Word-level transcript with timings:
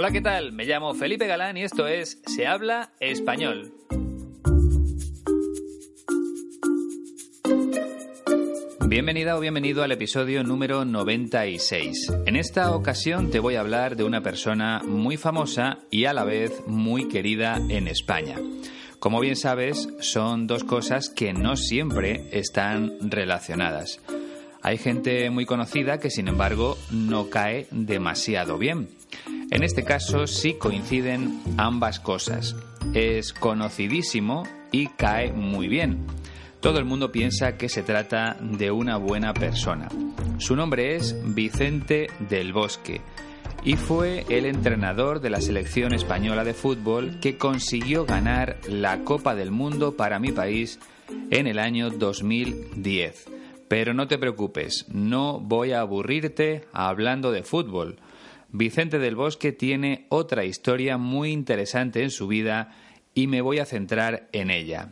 Hola, 0.00 0.12
¿qué 0.12 0.20
tal? 0.20 0.52
Me 0.52 0.64
llamo 0.64 0.94
Felipe 0.94 1.26
Galán 1.26 1.56
y 1.56 1.64
esto 1.64 1.88
es 1.88 2.22
Se 2.24 2.46
habla 2.46 2.92
español. 3.00 3.72
Bienvenida 8.86 9.36
o 9.36 9.40
bienvenido 9.40 9.82
al 9.82 9.90
episodio 9.90 10.44
número 10.44 10.84
96. 10.84 12.12
En 12.26 12.36
esta 12.36 12.76
ocasión 12.76 13.32
te 13.32 13.40
voy 13.40 13.56
a 13.56 13.60
hablar 13.60 13.96
de 13.96 14.04
una 14.04 14.20
persona 14.20 14.82
muy 14.86 15.16
famosa 15.16 15.78
y 15.90 16.04
a 16.04 16.12
la 16.12 16.22
vez 16.22 16.52
muy 16.68 17.08
querida 17.08 17.56
en 17.68 17.88
España. 17.88 18.36
Como 19.00 19.18
bien 19.18 19.34
sabes, 19.34 19.88
son 19.98 20.46
dos 20.46 20.62
cosas 20.62 21.08
que 21.08 21.32
no 21.32 21.56
siempre 21.56 22.28
están 22.30 22.92
relacionadas. 23.00 24.00
Hay 24.62 24.78
gente 24.78 25.28
muy 25.30 25.44
conocida 25.44 25.98
que 25.98 26.10
sin 26.10 26.28
embargo 26.28 26.78
no 26.92 27.30
cae 27.30 27.66
demasiado 27.72 28.58
bien. 28.58 28.90
En 29.50 29.62
este 29.62 29.84
caso 29.84 30.26
sí 30.26 30.54
coinciden 30.54 31.40
ambas 31.56 32.00
cosas. 32.00 32.54
Es 32.94 33.32
conocidísimo 33.32 34.44
y 34.72 34.88
cae 34.88 35.32
muy 35.32 35.68
bien. 35.68 36.06
Todo 36.60 36.78
el 36.78 36.84
mundo 36.84 37.12
piensa 37.12 37.56
que 37.56 37.68
se 37.68 37.82
trata 37.82 38.36
de 38.40 38.70
una 38.70 38.96
buena 38.96 39.32
persona. 39.32 39.88
Su 40.38 40.54
nombre 40.54 40.96
es 40.96 41.16
Vicente 41.34 42.08
del 42.28 42.52
Bosque 42.52 43.00
y 43.64 43.76
fue 43.76 44.24
el 44.28 44.44
entrenador 44.44 45.20
de 45.20 45.30
la 45.30 45.40
selección 45.40 45.94
española 45.94 46.44
de 46.44 46.54
fútbol 46.54 47.18
que 47.20 47.36
consiguió 47.36 48.04
ganar 48.04 48.58
la 48.68 49.04
Copa 49.04 49.34
del 49.34 49.50
Mundo 49.50 49.96
para 49.96 50.18
mi 50.18 50.32
país 50.32 50.78
en 51.30 51.46
el 51.46 51.58
año 51.58 51.90
2010. 51.90 53.26
Pero 53.68 53.94
no 53.94 54.08
te 54.08 54.18
preocupes, 54.18 54.86
no 54.88 55.40
voy 55.40 55.72
a 55.72 55.80
aburrirte 55.80 56.64
hablando 56.72 57.32
de 57.32 57.42
fútbol. 57.42 57.96
Vicente 58.50 58.98
del 58.98 59.14
Bosque 59.14 59.52
tiene 59.52 60.06
otra 60.08 60.44
historia 60.44 60.96
muy 60.96 61.32
interesante 61.32 62.02
en 62.02 62.10
su 62.10 62.26
vida 62.28 62.74
y 63.14 63.26
me 63.26 63.42
voy 63.42 63.58
a 63.58 63.66
centrar 63.66 64.28
en 64.32 64.50
ella. 64.50 64.90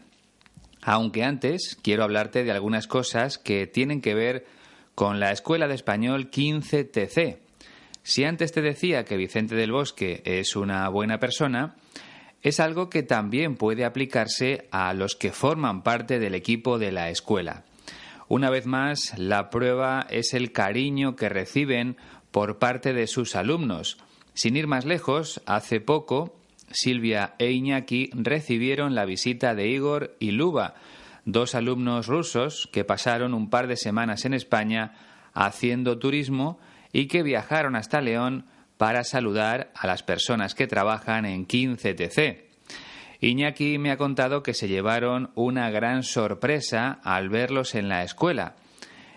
Aunque 0.82 1.24
antes 1.24 1.78
quiero 1.82 2.04
hablarte 2.04 2.44
de 2.44 2.52
algunas 2.52 2.86
cosas 2.86 3.38
que 3.38 3.66
tienen 3.66 4.02
que 4.02 4.14
ver 4.14 4.46
con 4.94 5.20
la 5.20 5.32
Escuela 5.32 5.68
de 5.68 5.74
Español 5.74 6.30
15TC. 6.30 7.38
Si 8.02 8.24
antes 8.24 8.52
te 8.52 8.62
decía 8.62 9.04
que 9.04 9.16
Vicente 9.16 9.54
del 9.54 9.72
Bosque 9.72 10.22
es 10.24 10.54
una 10.54 10.88
buena 10.88 11.18
persona, 11.18 11.76
es 12.42 12.60
algo 12.60 12.88
que 12.88 13.02
también 13.02 13.56
puede 13.56 13.84
aplicarse 13.84 14.68
a 14.70 14.92
los 14.94 15.16
que 15.16 15.32
forman 15.32 15.82
parte 15.82 16.18
del 16.18 16.34
equipo 16.34 16.78
de 16.78 16.92
la 16.92 17.10
escuela. 17.10 17.64
Una 18.28 18.50
vez 18.50 18.66
más, 18.66 19.18
la 19.18 19.50
prueba 19.50 20.06
es 20.10 20.34
el 20.34 20.52
cariño 20.52 21.16
que 21.16 21.28
reciben 21.28 21.96
por 22.36 22.58
parte 22.58 22.92
de 22.92 23.06
sus 23.06 23.34
alumnos. 23.34 23.96
Sin 24.34 24.58
ir 24.58 24.66
más 24.66 24.84
lejos, 24.84 25.40
hace 25.46 25.80
poco, 25.80 26.38
Silvia 26.70 27.32
e 27.38 27.50
Iñaki 27.52 28.10
recibieron 28.12 28.94
la 28.94 29.06
visita 29.06 29.54
de 29.54 29.68
Igor 29.68 30.14
y 30.20 30.32
Luba, 30.32 30.74
dos 31.24 31.54
alumnos 31.54 32.08
rusos 32.08 32.68
que 32.70 32.84
pasaron 32.84 33.32
un 33.32 33.48
par 33.48 33.68
de 33.68 33.78
semanas 33.78 34.26
en 34.26 34.34
España 34.34 34.92
haciendo 35.32 35.98
turismo 35.98 36.60
y 36.92 37.06
que 37.06 37.22
viajaron 37.22 37.74
hasta 37.74 38.02
León 38.02 38.44
para 38.76 39.02
saludar 39.04 39.72
a 39.74 39.86
las 39.86 40.02
personas 40.02 40.54
que 40.54 40.66
trabajan 40.66 41.24
en 41.24 41.48
15TC. 41.48 42.42
Iñaki 43.18 43.78
me 43.78 43.92
ha 43.92 43.96
contado 43.96 44.42
que 44.42 44.52
se 44.52 44.68
llevaron 44.68 45.30
una 45.36 45.70
gran 45.70 46.02
sorpresa 46.02 47.00
al 47.02 47.30
verlos 47.30 47.74
en 47.74 47.88
la 47.88 48.02
escuela. 48.02 48.56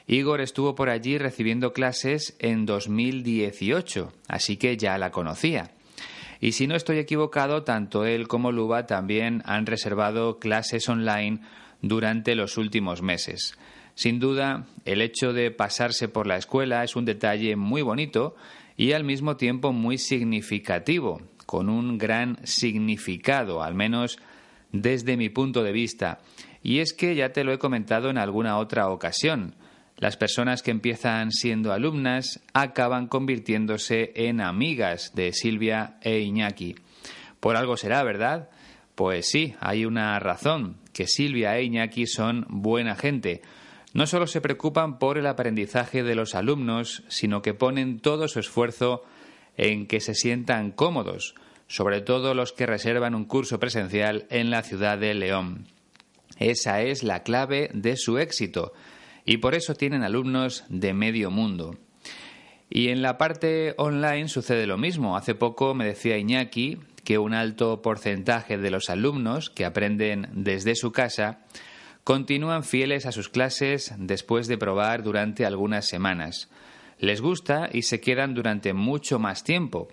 Igor 0.10 0.42
estuvo 0.42 0.74
por 0.74 0.90
allí 0.90 1.20
recibiendo 1.20 1.72
clases 1.72 2.36
en 2.40 2.66
2018, 2.66 4.12
así 4.28 4.58
que 4.58 4.76
ya 4.76 4.98
la 4.98 5.12
conocía. 5.12 5.70
Y 6.42 6.54
si 6.54 6.66
no 6.66 6.76
estoy 6.76 6.98
equivocado, 6.98 7.62
tanto 7.64 8.06
él 8.06 8.28
como 8.28 8.52
Luba 8.52 8.88
también 8.88 9.44
han 9.46 9.68
reservado 9.68 10.40
clases 10.40 10.90
online 10.90 11.42
durante 11.84 12.34
los 12.34 12.58
últimos 12.58 13.04
meses. 13.04 13.56
Sin 13.94 14.20
duda, 14.20 14.66
el 14.84 15.04
hecho 15.04 15.32
de 15.32 15.52
pasarse 15.52 16.08
por 16.08 16.26
la 16.26 16.38
escuela 16.38 16.84
es 16.84 16.96
un 16.96 17.06
detalle 17.06 17.56
muy 17.56 17.84
bonito 17.84 18.36
y 18.78 18.94
al 18.94 19.04
mismo 19.04 19.38
tiempo 19.38 19.74
muy 19.74 20.00
significativo, 20.00 21.22
con 21.46 21.70
un 21.70 22.00
gran 22.00 22.40
significado, 22.48 23.62
al 23.62 23.76
menos 23.76 24.18
desde 24.72 25.18
mi 25.18 25.30
punto 25.30 25.62
de 25.62 25.72
vista. 25.72 26.18
Y 26.64 26.80
es 26.80 26.94
que 26.94 27.14
ya 27.14 27.32
te 27.32 27.44
lo 27.44 27.54
he 27.54 27.60
comentado 27.60 28.10
en 28.10 28.18
alguna 28.18 28.58
otra 28.58 28.90
ocasión. 28.90 29.54
Las 30.00 30.16
personas 30.16 30.64
que 30.64 30.72
empiezan 30.72 31.32
siendo 31.32 31.74
alumnas 31.74 32.40
acaban 32.54 33.08
convirtiéndose 33.08 34.14
en 34.16 34.40
amigas 34.40 35.14
de 35.14 35.34
Silvia 35.34 35.98
e 36.02 36.20
Iñaki. 36.20 36.76
Por 37.42 37.58
algo 37.58 37.76
será, 37.76 38.02
¿verdad? 38.04 38.50
Pues 38.96 39.30
sí, 39.30 39.56
hay 39.60 39.84
una 39.84 40.18
razón, 40.20 40.78
que 40.94 41.06
Silvia 41.06 41.58
e 41.58 41.64
Iñaki 41.64 42.08
son 42.08 42.46
buena 42.48 42.96
gente. 42.96 43.42
No 43.94 44.08
solo 44.08 44.26
se 44.26 44.40
preocupan 44.40 45.00
por 45.00 45.18
el 45.18 45.28
aprendizaje 45.28 46.02
de 46.02 46.16
los 46.16 46.34
alumnos, 46.34 47.04
sino 47.10 47.42
que 47.42 47.54
ponen 47.54 48.00
todo 48.00 48.30
su 48.30 48.40
esfuerzo 48.40 49.04
en 49.58 49.86
que 49.86 50.00
se 50.00 50.16
sientan 50.16 50.72
cómodos, 50.72 51.36
sobre 51.68 52.00
todo 52.00 52.34
los 52.34 52.54
que 52.54 52.66
reservan 52.66 53.16
un 53.16 53.26
curso 53.26 53.60
presencial 53.60 54.28
en 54.30 54.50
la 54.50 54.64
ciudad 54.64 54.98
de 54.98 55.14
León. 55.14 55.68
Esa 56.38 56.84
es 56.84 57.04
la 57.04 57.24
clave 57.24 57.70
de 57.74 57.98
su 57.98 58.18
éxito 58.18 58.72
y 59.30 59.38
por 59.38 59.54
eso 59.54 59.76
tienen 59.76 60.02
alumnos 60.02 60.64
de 60.70 60.92
medio 60.92 61.30
mundo. 61.30 61.78
Y 62.68 62.88
en 62.88 63.04
la 63.04 63.20
parte 63.20 63.76
online 63.78 64.28
sucede 64.28 64.66
lo 64.66 64.80
mismo. 64.80 65.16
Hace 65.16 65.36
poco 65.36 65.76
me 65.76 65.86
decía 65.86 66.18
Iñaki 66.18 66.80
que 67.04 67.20
un 67.20 67.36
alto 67.36 67.84
porcentaje 67.84 68.58
de 68.58 68.72
los 68.72 68.90
alumnos 68.90 69.52
que 69.52 69.66
aprenden 69.66 70.30
desde 70.32 70.74
su 70.74 70.92
casa 70.92 71.42
continúan 72.04 72.64
fieles 72.64 73.06
a 73.06 73.12
sus 73.12 73.30
clases 73.30 73.94
después 74.00 74.48
de 74.48 74.58
probar 74.58 75.04
durante 75.04 75.46
algunas 75.46 75.88
semanas. 75.88 76.50
Les 76.98 77.22
gusta 77.22 77.70
y 77.72 77.84
se 77.84 78.02
quedan 78.02 78.34
durante 78.34 78.74
mucho 78.74 79.20
más 79.20 79.44
tiempo. 79.44 79.90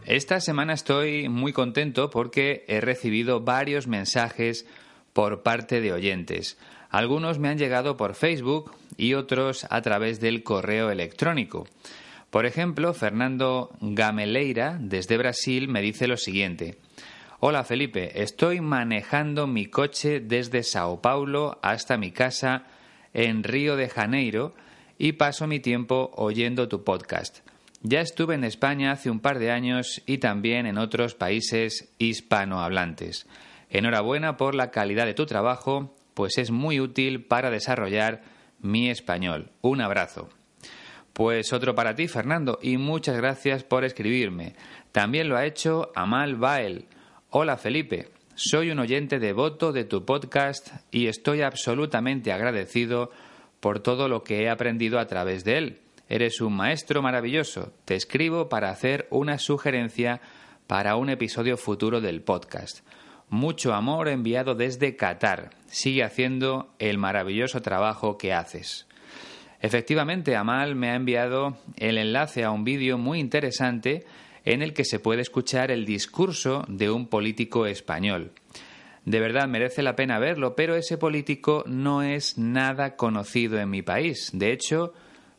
Esta 0.07 0.39
semana 0.39 0.71
estoy 0.71 1.27
muy 1.27 1.51
contento 1.51 2.09
porque 2.09 2.63
he 2.69 2.79
recibido 2.79 3.41
varios 3.41 3.87
mensajes 3.87 4.65
por 5.11 5.43
parte 5.43 5.81
de 5.81 5.91
oyentes. 5.91 6.57
Algunos 6.89 7.39
me 7.39 7.49
han 7.49 7.57
llegado 7.57 7.97
por 7.97 8.15
Facebook 8.15 8.71
y 8.95 9.15
otros 9.15 9.67
a 9.69 9.81
través 9.81 10.21
del 10.21 10.43
correo 10.43 10.91
electrónico. 10.91 11.67
Por 12.29 12.45
ejemplo, 12.45 12.93
Fernando 12.93 13.69
Gameleira, 13.81 14.77
desde 14.79 15.17
Brasil, 15.17 15.67
me 15.67 15.81
dice 15.81 16.07
lo 16.07 16.15
siguiente. 16.15 16.77
Hola 17.41 17.65
Felipe, 17.65 18.21
estoy 18.21 18.61
manejando 18.61 19.45
mi 19.45 19.65
coche 19.65 20.21
desde 20.21 20.63
Sao 20.63 21.01
Paulo 21.01 21.59
hasta 21.61 21.97
mi 21.97 22.11
casa 22.11 22.63
en 23.13 23.43
Río 23.43 23.75
de 23.75 23.89
Janeiro 23.89 24.55
y 24.97 25.11
paso 25.11 25.47
mi 25.47 25.59
tiempo 25.59 26.11
oyendo 26.15 26.69
tu 26.69 26.85
podcast. 26.85 27.39
Ya 27.83 28.01
estuve 28.01 28.35
en 28.35 28.43
España 28.43 28.91
hace 28.91 29.09
un 29.09 29.19
par 29.19 29.39
de 29.39 29.51
años 29.51 30.01
y 30.05 30.17
también 30.17 30.65
en 30.65 30.77
otros 30.77 31.13
países 31.13 31.93
hispanohablantes. 31.99 33.27
Enhorabuena 33.69 34.35
por 34.35 34.55
la 34.55 34.71
calidad 34.71 35.05
de 35.05 35.13
tu 35.13 35.25
trabajo, 35.25 35.95
pues 36.13 36.37
es 36.37 36.49
muy 36.49 36.79
útil 36.79 37.23
para 37.25 37.51
desarrollar 37.51 38.23
mi 38.59 38.89
español. 38.89 39.51
Un 39.61 39.81
abrazo. 39.81 40.29
Pues 41.13 41.53
otro 41.53 41.75
para 41.75 41.95
ti, 41.95 42.07
Fernando, 42.07 42.59
y 42.61 42.77
muchas 42.77 43.17
gracias 43.17 43.63
por 43.63 43.83
escribirme. 43.83 44.55
También 44.91 45.29
lo 45.29 45.37
ha 45.37 45.45
hecho 45.45 45.91
Amal 45.95 46.35
Bael. 46.35 46.85
Hola, 47.29 47.57
Felipe. 47.57 48.09
Soy 48.35 48.71
un 48.71 48.79
oyente 48.79 49.19
devoto 49.19 49.71
de 49.71 49.83
tu 49.83 50.05
podcast 50.05 50.69
y 50.91 51.07
estoy 51.07 51.41
absolutamente 51.41 52.31
agradecido 52.31 53.11
por 53.59 53.79
todo 53.79 54.07
lo 54.07 54.23
que 54.23 54.43
he 54.43 54.49
aprendido 54.49 54.99
a 54.99 55.07
través 55.07 55.43
de 55.43 55.57
él. 55.57 55.79
Eres 56.09 56.39
un 56.39 56.55
maestro 56.55 57.01
maravilloso. 57.01 57.73
Te 57.83 57.95
escribo 57.95 58.47
para 58.47 58.69
hacer 58.69 59.07
una 59.09 59.37
sugerencia 59.39 60.21
para 60.65 60.95
un 60.95 61.09
episodio 61.09 61.57
futuro 61.57 61.99
del 61.99 62.21
podcast. 62.21 62.79
Mucho 63.29 63.73
amor 63.73 64.07
enviado 64.07 64.55
desde 64.55 64.95
Qatar. 64.95 65.49
Sigue 65.67 66.03
haciendo 66.03 66.73
el 66.79 66.97
maravilloso 66.97 67.61
trabajo 67.61 68.17
que 68.17 68.33
haces. 68.33 68.87
Efectivamente, 69.59 70.37
Amal 70.37 70.75
me 70.75 70.91
ha 70.91 70.95
enviado 70.95 71.57
el 71.75 71.97
enlace 71.97 72.45
a 72.45 72.51
un 72.51 72.63
vídeo 72.63 72.97
muy 72.97 73.19
interesante 73.19 74.05
en 74.45 74.61
el 74.61 74.73
que 74.73 74.85
se 74.85 74.99
puede 74.99 75.21
escuchar 75.21 75.71
el 75.71 75.85
discurso 75.85 76.63
de 76.69 76.89
un 76.89 77.07
político 77.07 77.65
español. 77.65 78.31
De 79.03 79.19
verdad 79.19 79.47
merece 79.47 79.83
la 79.83 79.97
pena 79.97 80.19
verlo, 80.19 80.55
pero 80.55 80.75
ese 80.75 80.97
político 80.97 81.63
no 81.65 82.01
es 82.01 82.37
nada 82.37 82.95
conocido 82.95 83.59
en 83.59 83.69
mi 83.69 83.81
país. 83.81 84.29
De 84.33 84.53
hecho, 84.53 84.93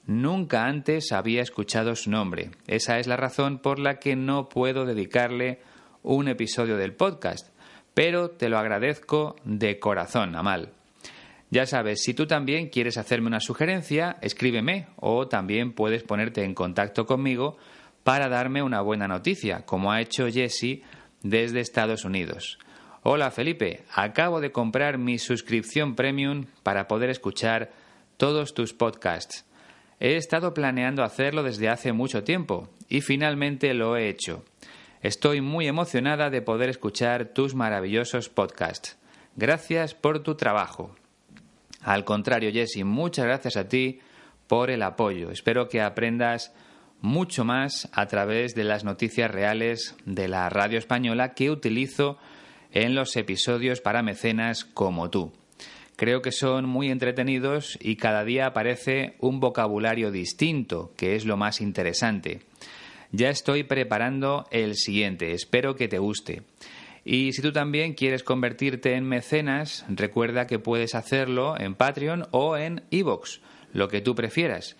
Nunca 0.08 0.64
antes 0.64 1.12
había 1.12 1.42
escuchado 1.42 1.94
su 1.94 2.10
nombre. 2.10 2.50
Esa 2.66 2.98
es 2.98 3.06
la 3.06 3.18
razón 3.18 3.58
por 3.58 3.78
la 3.78 3.98
que 3.98 4.16
no 4.16 4.48
puedo 4.48 4.86
dedicarle 4.86 5.60
un 6.02 6.28
episodio 6.28 6.78
del 6.78 6.94
podcast, 6.94 7.50
pero 7.92 8.30
te 8.30 8.48
lo 8.48 8.56
agradezco 8.56 9.36
de 9.44 9.78
corazón, 9.78 10.34
Amal. 10.34 10.70
Ya 11.50 11.66
sabes, 11.66 12.00
si 12.02 12.14
tú 12.14 12.26
también 12.26 12.70
quieres 12.70 12.96
hacerme 12.96 13.26
una 13.26 13.40
sugerencia, 13.40 14.16
escríbeme 14.22 14.86
o 14.96 15.28
también 15.28 15.74
puedes 15.74 16.04
ponerte 16.04 16.42
en 16.42 16.54
contacto 16.54 17.04
conmigo 17.04 17.58
para 18.02 18.30
darme 18.30 18.62
una 18.62 18.80
buena 18.80 19.08
noticia, 19.08 19.66
como 19.66 19.92
ha 19.92 20.00
hecho 20.00 20.26
Jesse 20.28 20.80
desde 21.22 21.60
Estados 21.60 22.06
Unidos. 22.06 22.58
Hola 23.02 23.30
Felipe, 23.30 23.84
acabo 23.94 24.40
de 24.40 24.52
comprar 24.52 24.96
mi 24.96 25.18
suscripción 25.18 25.94
premium 25.94 26.46
para 26.62 26.88
poder 26.88 27.10
escuchar 27.10 27.72
todos 28.16 28.54
tus 28.54 28.72
podcasts. 28.72 29.44
He 30.00 30.16
estado 30.16 30.54
planeando 30.54 31.02
hacerlo 31.02 31.42
desde 31.42 31.68
hace 31.68 31.92
mucho 31.92 32.22
tiempo 32.22 32.68
y 32.88 33.00
finalmente 33.00 33.74
lo 33.74 33.96
he 33.96 34.08
hecho. 34.08 34.44
Estoy 35.02 35.40
muy 35.40 35.66
emocionada 35.66 36.30
de 36.30 36.42
poder 36.42 36.68
escuchar 36.68 37.26
tus 37.26 37.54
maravillosos 37.54 38.28
podcasts. 38.28 38.96
Gracias 39.36 39.94
por 39.94 40.22
tu 40.22 40.34
trabajo. 40.34 40.94
Al 41.82 42.04
contrario, 42.04 42.50
Jesse, 42.52 42.84
muchas 42.84 43.24
gracias 43.24 43.56
a 43.56 43.68
ti 43.68 44.00
por 44.46 44.70
el 44.70 44.82
apoyo. 44.82 45.30
Espero 45.30 45.68
que 45.68 45.80
aprendas 45.80 46.52
mucho 47.00 47.44
más 47.44 47.88
a 47.92 48.06
través 48.06 48.54
de 48.54 48.64
las 48.64 48.84
noticias 48.84 49.30
reales 49.30 49.94
de 50.04 50.26
la 50.26 50.48
radio 50.48 50.78
española 50.78 51.34
que 51.34 51.50
utilizo 51.50 52.18
en 52.72 52.94
los 52.94 53.16
episodios 53.16 53.80
para 53.80 54.02
mecenas 54.02 54.64
como 54.64 55.10
tú. 55.10 55.32
Creo 55.98 56.22
que 56.22 56.30
son 56.30 56.64
muy 56.64 56.92
entretenidos 56.92 57.76
y 57.80 57.96
cada 57.96 58.22
día 58.22 58.46
aparece 58.46 59.16
un 59.18 59.40
vocabulario 59.40 60.12
distinto, 60.12 60.92
que 60.96 61.16
es 61.16 61.24
lo 61.24 61.36
más 61.36 61.60
interesante. 61.60 62.42
Ya 63.10 63.30
estoy 63.30 63.64
preparando 63.64 64.46
el 64.52 64.76
siguiente, 64.76 65.32
espero 65.32 65.74
que 65.74 65.88
te 65.88 65.98
guste. 65.98 66.42
Y 67.04 67.32
si 67.32 67.42
tú 67.42 67.50
también 67.50 67.94
quieres 67.94 68.22
convertirte 68.22 68.94
en 68.94 69.08
mecenas, 69.08 69.84
recuerda 69.88 70.46
que 70.46 70.60
puedes 70.60 70.94
hacerlo 70.94 71.58
en 71.58 71.74
Patreon 71.74 72.28
o 72.30 72.56
en 72.56 72.84
iVoox, 72.90 73.40
lo 73.72 73.88
que 73.88 74.00
tú 74.00 74.14
prefieras. 74.14 74.76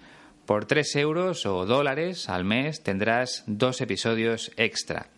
Por 0.47 0.67
3 0.67 0.95
euros 0.95 1.47
o 1.47 1.67
dólares 1.67 2.29
al 2.29 2.45
mes 2.45 2.85
tendrás 2.85 3.43
dos 3.49 3.81
episodios 3.81 4.53
extra. 4.57 5.09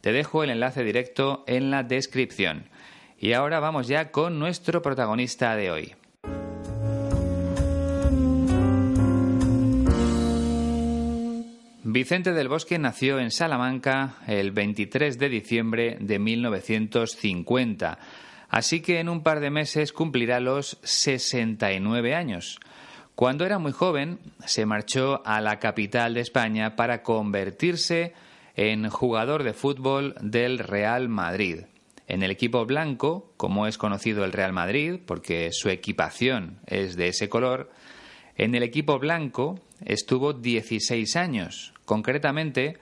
Te 0.00 0.12
dejo 0.12 0.44
el 0.44 0.48
enlace 0.48 0.82
directo 0.82 1.44
en 1.46 1.70
la 1.70 1.82
descripción. 1.82 2.70
Y 3.22 3.34
ahora 3.34 3.60
vamos 3.60 3.86
ya 3.86 4.10
con 4.10 4.40
nuestro 4.40 4.82
protagonista 4.82 5.54
de 5.54 5.70
hoy. 5.70 5.94
Vicente 11.84 12.32
del 12.32 12.48
Bosque 12.48 12.80
nació 12.80 13.20
en 13.20 13.30
Salamanca 13.30 14.16
el 14.26 14.50
23 14.50 15.20
de 15.20 15.28
diciembre 15.28 15.98
de 16.00 16.18
1950, 16.18 17.98
así 18.48 18.80
que 18.80 18.98
en 18.98 19.08
un 19.08 19.22
par 19.22 19.38
de 19.38 19.50
meses 19.50 19.92
cumplirá 19.92 20.40
los 20.40 20.78
69 20.82 22.16
años. 22.16 22.58
Cuando 23.14 23.46
era 23.46 23.60
muy 23.60 23.70
joven, 23.70 24.18
se 24.44 24.66
marchó 24.66 25.22
a 25.24 25.40
la 25.40 25.60
capital 25.60 26.14
de 26.14 26.22
España 26.22 26.74
para 26.74 27.04
convertirse 27.04 28.14
en 28.56 28.90
jugador 28.90 29.44
de 29.44 29.52
fútbol 29.52 30.16
del 30.20 30.58
Real 30.58 31.08
Madrid. 31.08 31.66
En 32.08 32.22
el 32.22 32.30
equipo 32.30 32.66
blanco, 32.66 33.32
como 33.36 33.66
es 33.66 33.78
conocido 33.78 34.24
el 34.24 34.32
Real 34.32 34.52
Madrid, 34.52 34.98
porque 35.06 35.50
su 35.52 35.68
equipación 35.70 36.58
es 36.66 36.96
de 36.96 37.08
ese 37.08 37.28
color, 37.28 37.70
en 38.36 38.54
el 38.54 38.62
equipo 38.62 38.98
blanco 38.98 39.60
estuvo 39.84 40.32
16 40.32 41.16
años, 41.16 41.74
concretamente 41.84 42.78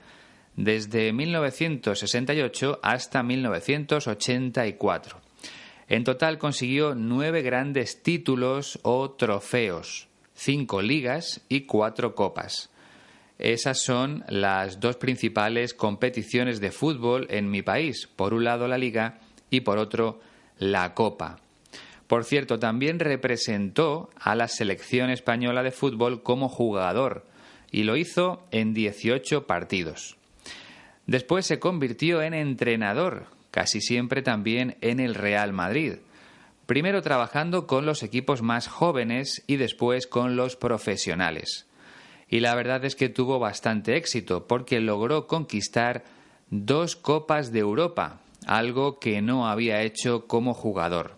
desde 0.55 1.13
1968 1.13 2.79
hasta 2.81 3.23
1984. 3.23 5.19
En 5.87 6.03
total 6.03 6.37
consiguió 6.37 6.95
nueve 6.95 7.41
grandes 7.41 8.01
títulos 8.01 8.79
o 8.83 9.11
trofeos, 9.11 10.07
cinco 10.33 10.81
ligas 10.81 11.41
y 11.49 11.61
cuatro 11.61 12.15
copas. 12.15 12.69
Esas 13.41 13.81
son 13.81 14.23
las 14.29 14.79
dos 14.79 14.97
principales 14.97 15.73
competiciones 15.73 16.61
de 16.61 16.69
fútbol 16.69 17.25
en 17.31 17.49
mi 17.49 17.63
país. 17.63 18.07
Por 18.15 18.35
un 18.35 18.43
lado 18.43 18.67
la 18.67 18.77
liga 18.77 19.17
y 19.49 19.61
por 19.61 19.79
otro 19.79 20.19
la 20.59 20.93
copa. 20.93 21.39
Por 22.05 22.23
cierto, 22.23 22.59
también 22.59 22.99
representó 22.99 24.11
a 24.19 24.35
la 24.35 24.47
selección 24.47 25.09
española 25.09 25.63
de 25.63 25.71
fútbol 25.71 26.21
como 26.21 26.49
jugador 26.49 27.25
y 27.71 27.81
lo 27.81 27.97
hizo 27.97 28.45
en 28.51 28.75
18 28.75 29.47
partidos. 29.47 30.17
Después 31.07 31.47
se 31.47 31.57
convirtió 31.57 32.21
en 32.21 32.35
entrenador, 32.35 33.25
casi 33.49 33.81
siempre 33.81 34.21
también 34.21 34.77
en 34.81 34.99
el 34.99 35.15
Real 35.15 35.51
Madrid. 35.51 35.93
Primero 36.67 37.01
trabajando 37.01 37.65
con 37.65 37.87
los 37.87 38.03
equipos 38.03 38.43
más 38.43 38.67
jóvenes 38.67 39.43
y 39.47 39.55
después 39.55 40.05
con 40.05 40.35
los 40.35 40.55
profesionales 40.55 41.65
y 42.31 42.39
la 42.39 42.55
verdad 42.55 42.83
es 42.85 42.95
que 42.95 43.09
tuvo 43.09 43.37
bastante 43.37 43.97
éxito 43.97 44.47
porque 44.47 44.79
logró 44.79 45.27
conquistar 45.27 46.05
dos 46.49 46.95
Copas 46.95 47.51
de 47.51 47.59
Europa, 47.59 48.21
algo 48.47 48.99
que 48.99 49.21
no 49.21 49.47
había 49.47 49.83
hecho 49.83 50.25
como 50.27 50.53
jugador. 50.53 51.17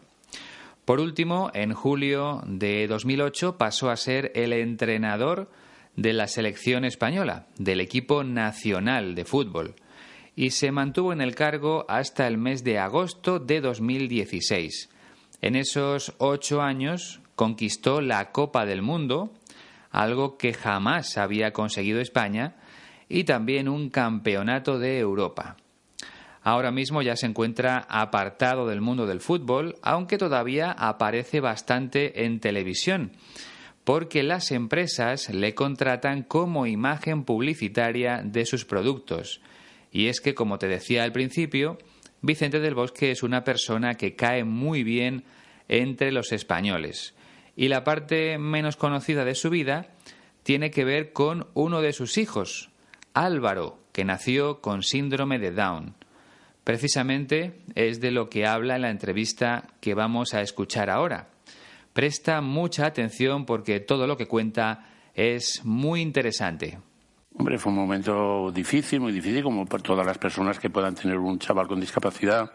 Por 0.85 0.99
último, 0.99 1.51
en 1.53 1.73
julio 1.73 2.41
de 2.45 2.87
2008 2.87 3.57
pasó 3.57 3.89
a 3.89 3.95
ser 3.95 4.31
el 4.35 4.53
entrenador 4.53 5.49
de 5.95 6.13
la 6.13 6.27
selección 6.27 6.83
española, 6.83 7.45
del 7.57 7.79
equipo 7.79 8.23
nacional 8.23 9.13
de 9.13 9.23
fútbol, 9.23 9.75
y 10.35 10.49
se 10.49 10.71
mantuvo 10.71 11.13
en 11.13 11.21
el 11.21 11.35
cargo 11.35 11.85
hasta 11.87 12.27
el 12.27 12.39
mes 12.39 12.63
de 12.63 12.79
agosto 12.79 13.37
de 13.37 13.61
2016. 13.61 14.89
En 15.41 15.55
esos 15.55 16.13
ocho 16.17 16.61
años 16.61 17.21
conquistó 17.35 18.01
la 18.01 18.31
Copa 18.31 18.65
del 18.65 18.81
Mundo, 18.81 19.31
algo 19.93 20.37
que 20.37 20.53
jamás 20.53 21.17
había 21.17 21.53
conseguido 21.53 22.01
España, 22.01 22.55
y 23.07 23.23
también 23.23 23.69
un 23.69 23.89
campeonato 23.89 24.79
de 24.79 24.99
Europa. 24.99 25.55
Ahora 26.41 26.71
mismo 26.71 27.01
ya 27.01 27.15
se 27.15 27.27
encuentra 27.27 27.85
apartado 27.87 28.67
del 28.67 28.81
mundo 28.81 29.05
del 29.05 29.21
fútbol, 29.21 29.75
aunque 29.81 30.17
todavía 30.17 30.71
aparece 30.71 31.39
bastante 31.39 32.25
en 32.25 32.39
televisión, 32.39 33.11
porque 33.83 34.23
las 34.23 34.51
empresas 34.51 35.29
le 35.29 35.53
contratan 35.53 36.23
como 36.23 36.65
imagen 36.65 37.23
publicitaria 37.23 38.21
de 38.23 38.45
sus 38.45 38.65
productos, 38.65 39.41
Y 39.95 40.07
es 40.07 40.21
que, 40.21 40.33
como 40.33 40.57
te 40.57 40.67
decía 40.67 41.03
al 41.03 41.11
principio, 41.11 41.77
Vicente 42.23 42.59
del 42.59 42.73
Bosque 42.73 43.11
es 43.11 43.21
una 43.21 43.43
persona 43.43 43.93
que 43.93 44.15
cae 44.15 44.43
muy 44.43 44.83
bien 44.83 45.23
entre 45.67 46.11
los 46.11 46.31
españoles. 46.31 47.13
Y 47.55 47.67
la 47.67 47.83
parte 47.83 48.37
menos 48.37 48.75
conocida 48.75 49.25
de 49.25 49.35
su 49.35 49.49
vida 49.49 49.87
tiene 50.43 50.71
que 50.71 50.83
ver 50.83 51.13
con 51.13 51.47
uno 51.53 51.81
de 51.81 51.93
sus 51.93 52.17
hijos, 52.17 52.69
Álvaro, 53.13 53.79
que 53.91 54.05
nació 54.05 54.59
con 54.61 54.83
síndrome 54.83 55.39
de 55.39 55.51
Down. 55.51 55.95
Precisamente 56.63 57.61
es 57.75 57.99
de 57.99 58.11
lo 58.11 58.29
que 58.29 58.45
habla 58.45 58.75
en 58.75 58.83
la 58.83 58.89
entrevista 58.89 59.67
que 59.81 59.93
vamos 59.93 60.33
a 60.33 60.41
escuchar 60.41 60.89
ahora. 60.89 61.29
Presta 61.93 62.41
mucha 62.41 62.85
atención 62.85 63.45
porque 63.45 63.79
todo 63.79 64.07
lo 64.07 64.17
que 64.17 64.27
cuenta 64.27 64.89
es 65.13 65.61
muy 65.63 66.01
interesante. 66.01 66.79
Hombre, 67.35 67.57
fue 67.57 67.71
un 67.71 67.79
momento 67.79 68.51
difícil, 68.51 68.99
muy 68.99 69.11
difícil, 69.11 69.43
como 69.43 69.65
para 69.65 69.81
todas 69.83 70.05
las 70.05 70.17
personas 70.17 70.59
que 70.59 70.69
puedan 70.69 70.95
tener 70.95 71.17
un 71.17 71.39
chaval 71.39 71.67
con 71.67 71.79
discapacidad. 71.79 72.51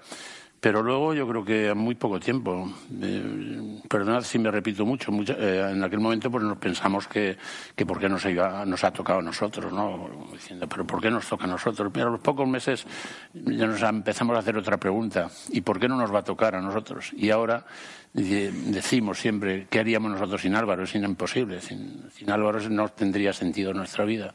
Pero 0.60 0.82
luego 0.82 1.14
yo 1.14 1.28
creo 1.28 1.44
que 1.44 1.68
a 1.68 1.74
muy 1.74 1.94
poco 1.94 2.18
tiempo, 2.18 2.68
eh, 3.00 3.80
perdonad 3.88 4.22
si 4.22 4.40
me 4.40 4.50
repito 4.50 4.84
mucho, 4.84 5.12
eh, 5.12 5.70
en 5.70 5.84
aquel 5.84 6.00
momento 6.00 6.30
pues 6.32 6.42
nos 6.42 6.58
pensamos 6.58 7.06
que, 7.06 7.36
que 7.76 7.86
por 7.86 8.00
qué 8.00 8.08
nos, 8.08 8.24
nos 8.24 8.84
ha 8.84 8.90
tocado 8.90 9.20
a 9.20 9.22
nosotros, 9.22 9.72
¿no? 9.72 10.10
Diciendo, 10.32 10.66
pero 10.68 10.84
¿por 10.84 11.00
qué 11.00 11.10
nos 11.10 11.28
toca 11.28 11.44
a 11.44 11.46
nosotros? 11.46 11.92
Pero 11.94 12.08
a 12.08 12.10
los 12.10 12.20
pocos 12.20 12.48
meses 12.48 12.84
ya 13.32 13.66
nos 13.66 13.82
empezamos 13.82 14.34
a 14.34 14.40
hacer 14.40 14.56
otra 14.56 14.78
pregunta, 14.78 15.30
¿y 15.50 15.60
por 15.60 15.78
qué 15.78 15.86
no 15.86 15.96
nos 15.96 16.12
va 16.12 16.20
a 16.20 16.24
tocar 16.24 16.56
a 16.56 16.60
nosotros? 16.60 17.12
Y 17.16 17.30
ahora 17.30 17.64
decimos 18.12 19.18
siempre, 19.18 19.68
¿qué 19.70 19.78
haríamos 19.78 20.10
nosotros 20.10 20.42
sin 20.42 20.56
Álvaro? 20.56 20.82
Es 20.82 20.94
imposible, 20.96 21.60
sin, 21.60 22.10
sin 22.10 22.30
Álvaro 22.32 22.58
no 22.68 22.88
tendría 22.88 23.32
sentido 23.32 23.72
nuestra 23.72 24.04
vida. 24.04 24.34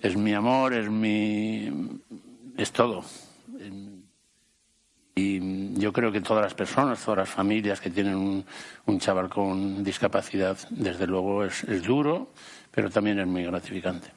Es 0.00 0.16
mi 0.16 0.32
amor, 0.32 0.72
es 0.72 0.88
mi... 0.88 2.00
es 2.56 2.72
todo. 2.72 3.04
Y 5.16 5.78
yo 5.78 5.92
creo 5.92 6.10
que 6.10 6.20
todas 6.20 6.42
las 6.42 6.54
personas, 6.54 7.04
todas 7.04 7.18
las 7.18 7.28
familias 7.28 7.80
que 7.80 7.88
tienen 7.88 8.16
un, 8.16 8.98
chaval 8.98 9.28
con 9.28 9.84
discapacidad, 9.84 10.58
desde 10.70 11.06
luego 11.06 11.44
es, 11.44 11.64
duro, 11.84 12.32
pero 12.72 12.90
también 12.90 13.20
es 13.20 13.26
muy 13.26 13.44
gratificante. 13.44 14.08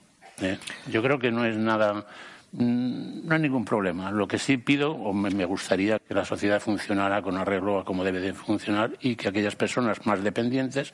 ¿eh? 0.41 0.57
Yo 0.87 1.03
creo 1.03 1.19
que 1.19 1.29
no 1.29 1.45
es 1.45 1.55
nada, 1.55 2.07
mm, 2.51 3.27
no 3.27 3.35
hay 3.35 3.41
ningún 3.41 3.63
problema. 3.63 4.09
Lo 4.09 4.27
que 4.27 4.39
sí 4.39 4.57
pido, 4.57 4.91
o 4.91 5.13
me, 5.13 5.45
gustaría 5.45 5.99
que 5.99 6.15
la 6.15 6.25
sociedad 6.25 6.59
funcionara 6.59 7.21
con 7.21 7.37
arreglo 7.37 7.79
a 7.79 7.85
cómo 7.85 8.03
debe 8.03 8.19
de 8.19 8.33
funcionar 8.33 8.93
y 8.99 9.15
que 9.15 9.27
aquellas 9.27 9.55
personas 9.55 10.03
más 10.07 10.23
dependientes 10.23 10.93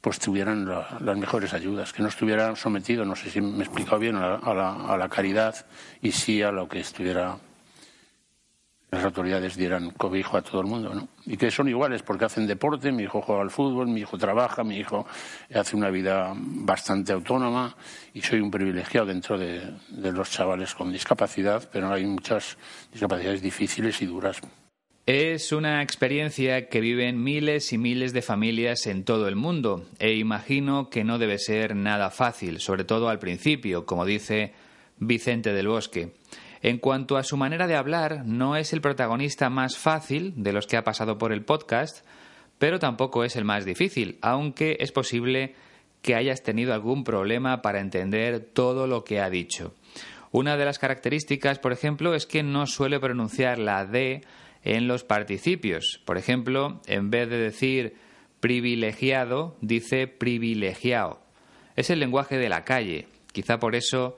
pues 0.00 0.20
tuvieran 0.20 0.66
las 0.66 1.16
mejores 1.16 1.52
ayudas, 1.52 1.92
que 1.92 2.02
no 2.02 2.08
estuvieran 2.08 2.56
sometidos, 2.56 3.06
no 3.06 3.14
sé 3.14 3.30
si 3.30 3.40
me 3.40 3.58
he 3.58 3.66
explicado 3.66 4.00
bien, 4.00 4.16
a 4.16 4.38
la, 4.54 4.74
a 4.88 4.96
la 4.96 5.08
caridad 5.08 5.66
y 6.00 6.10
sí 6.10 6.42
a 6.42 6.50
lo 6.50 6.68
que 6.68 6.80
estuviera 6.80 7.38
las 8.92 9.04
autoridades 9.04 9.56
dieran 9.56 9.90
cobijo 9.92 10.36
a 10.36 10.42
todo 10.42 10.60
el 10.60 10.66
mundo, 10.66 10.92
¿no? 10.92 11.08
Y 11.24 11.38
que 11.38 11.50
son 11.50 11.66
iguales 11.66 12.02
porque 12.02 12.26
hacen 12.26 12.46
deporte, 12.46 12.92
mi 12.92 13.04
hijo 13.04 13.22
juega 13.22 13.40
al 13.40 13.50
fútbol, 13.50 13.88
mi 13.88 14.00
hijo 14.00 14.18
trabaja, 14.18 14.64
mi 14.64 14.76
hijo 14.76 15.06
hace 15.52 15.76
una 15.76 15.88
vida 15.88 16.34
bastante 16.36 17.14
autónoma 17.14 17.74
y 18.12 18.20
soy 18.20 18.40
un 18.40 18.50
privilegiado 18.50 19.06
dentro 19.06 19.38
de, 19.38 19.62
los 19.88 20.30
chavales 20.30 20.74
con 20.74 20.92
discapacidad, 20.92 21.66
pero 21.72 21.90
hay 21.90 22.04
muchas 22.04 22.58
discapacidades 22.92 23.40
difíciles 23.40 24.02
y 24.02 24.06
duras. 24.06 24.42
Es 25.06 25.52
una 25.52 25.82
experiencia 25.82 26.68
que 26.68 26.82
viven 26.82 27.24
miles 27.24 27.72
y 27.72 27.78
miles 27.78 28.12
de 28.12 28.20
familias 28.20 28.86
en 28.86 29.04
todo 29.04 29.26
el 29.26 29.36
mundo 29.36 29.86
e 29.98 30.12
imagino 30.16 30.90
que 30.90 31.02
no 31.02 31.18
debe 31.18 31.38
ser 31.38 31.74
nada 31.74 32.10
fácil, 32.10 32.60
sobre 32.60 32.84
todo 32.84 33.08
al 33.08 33.18
principio, 33.18 33.86
como 33.86 34.04
dice 34.04 34.52
Vicente 34.98 35.54
del 35.54 35.68
Bosque. 35.68 36.12
En 36.62 36.78
cuanto 36.78 37.16
a 37.16 37.24
su 37.24 37.36
manera 37.36 37.66
de 37.66 37.74
hablar, 37.74 38.24
no 38.24 38.54
es 38.54 38.72
el 38.72 38.80
protagonista 38.80 39.50
más 39.50 39.76
fácil 39.76 40.32
de 40.36 40.52
los 40.52 40.68
que 40.68 40.76
ha 40.76 40.84
pasado 40.84 41.18
por 41.18 41.32
el 41.32 41.44
podcast, 41.44 42.06
pero 42.58 42.78
tampoco 42.78 43.24
es 43.24 43.34
el 43.34 43.44
más 43.44 43.64
difícil, 43.64 44.18
aunque 44.22 44.76
es 44.78 44.92
posible 44.92 45.56
que 46.02 46.14
hayas 46.14 46.44
tenido 46.44 46.72
algún 46.72 47.02
problema 47.02 47.62
para 47.62 47.80
entender 47.80 48.38
todo 48.38 48.86
lo 48.86 49.02
que 49.02 49.20
ha 49.20 49.28
dicho. 49.28 49.74
Una 50.30 50.56
de 50.56 50.64
las 50.64 50.78
características, 50.78 51.58
por 51.58 51.72
ejemplo, 51.72 52.14
es 52.14 52.26
que 52.26 52.44
no 52.44 52.66
suele 52.66 53.00
pronunciar 53.00 53.58
la 53.58 53.84
D 53.84 54.22
en 54.62 54.86
los 54.86 55.02
participios. 55.02 56.00
Por 56.04 56.16
ejemplo, 56.16 56.80
en 56.86 57.10
vez 57.10 57.28
de 57.28 57.38
decir 57.38 57.96
privilegiado, 58.38 59.56
dice 59.60 60.06
privilegiado. 60.06 61.20
Es 61.74 61.90
el 61.90 61.98
lenguaje 61.98 62.38
de 62.38 62.48
la 62.48 62.64
calle. 62.64 63.08
Quizá 63.32 63.58
por 63.58 63.74
eso 63.74 64.16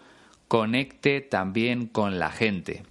conecte 0.54 1.20
también 1.20 1.88
con 1.88 2.20
la 2.20 2.30
gente. 2.30 2.84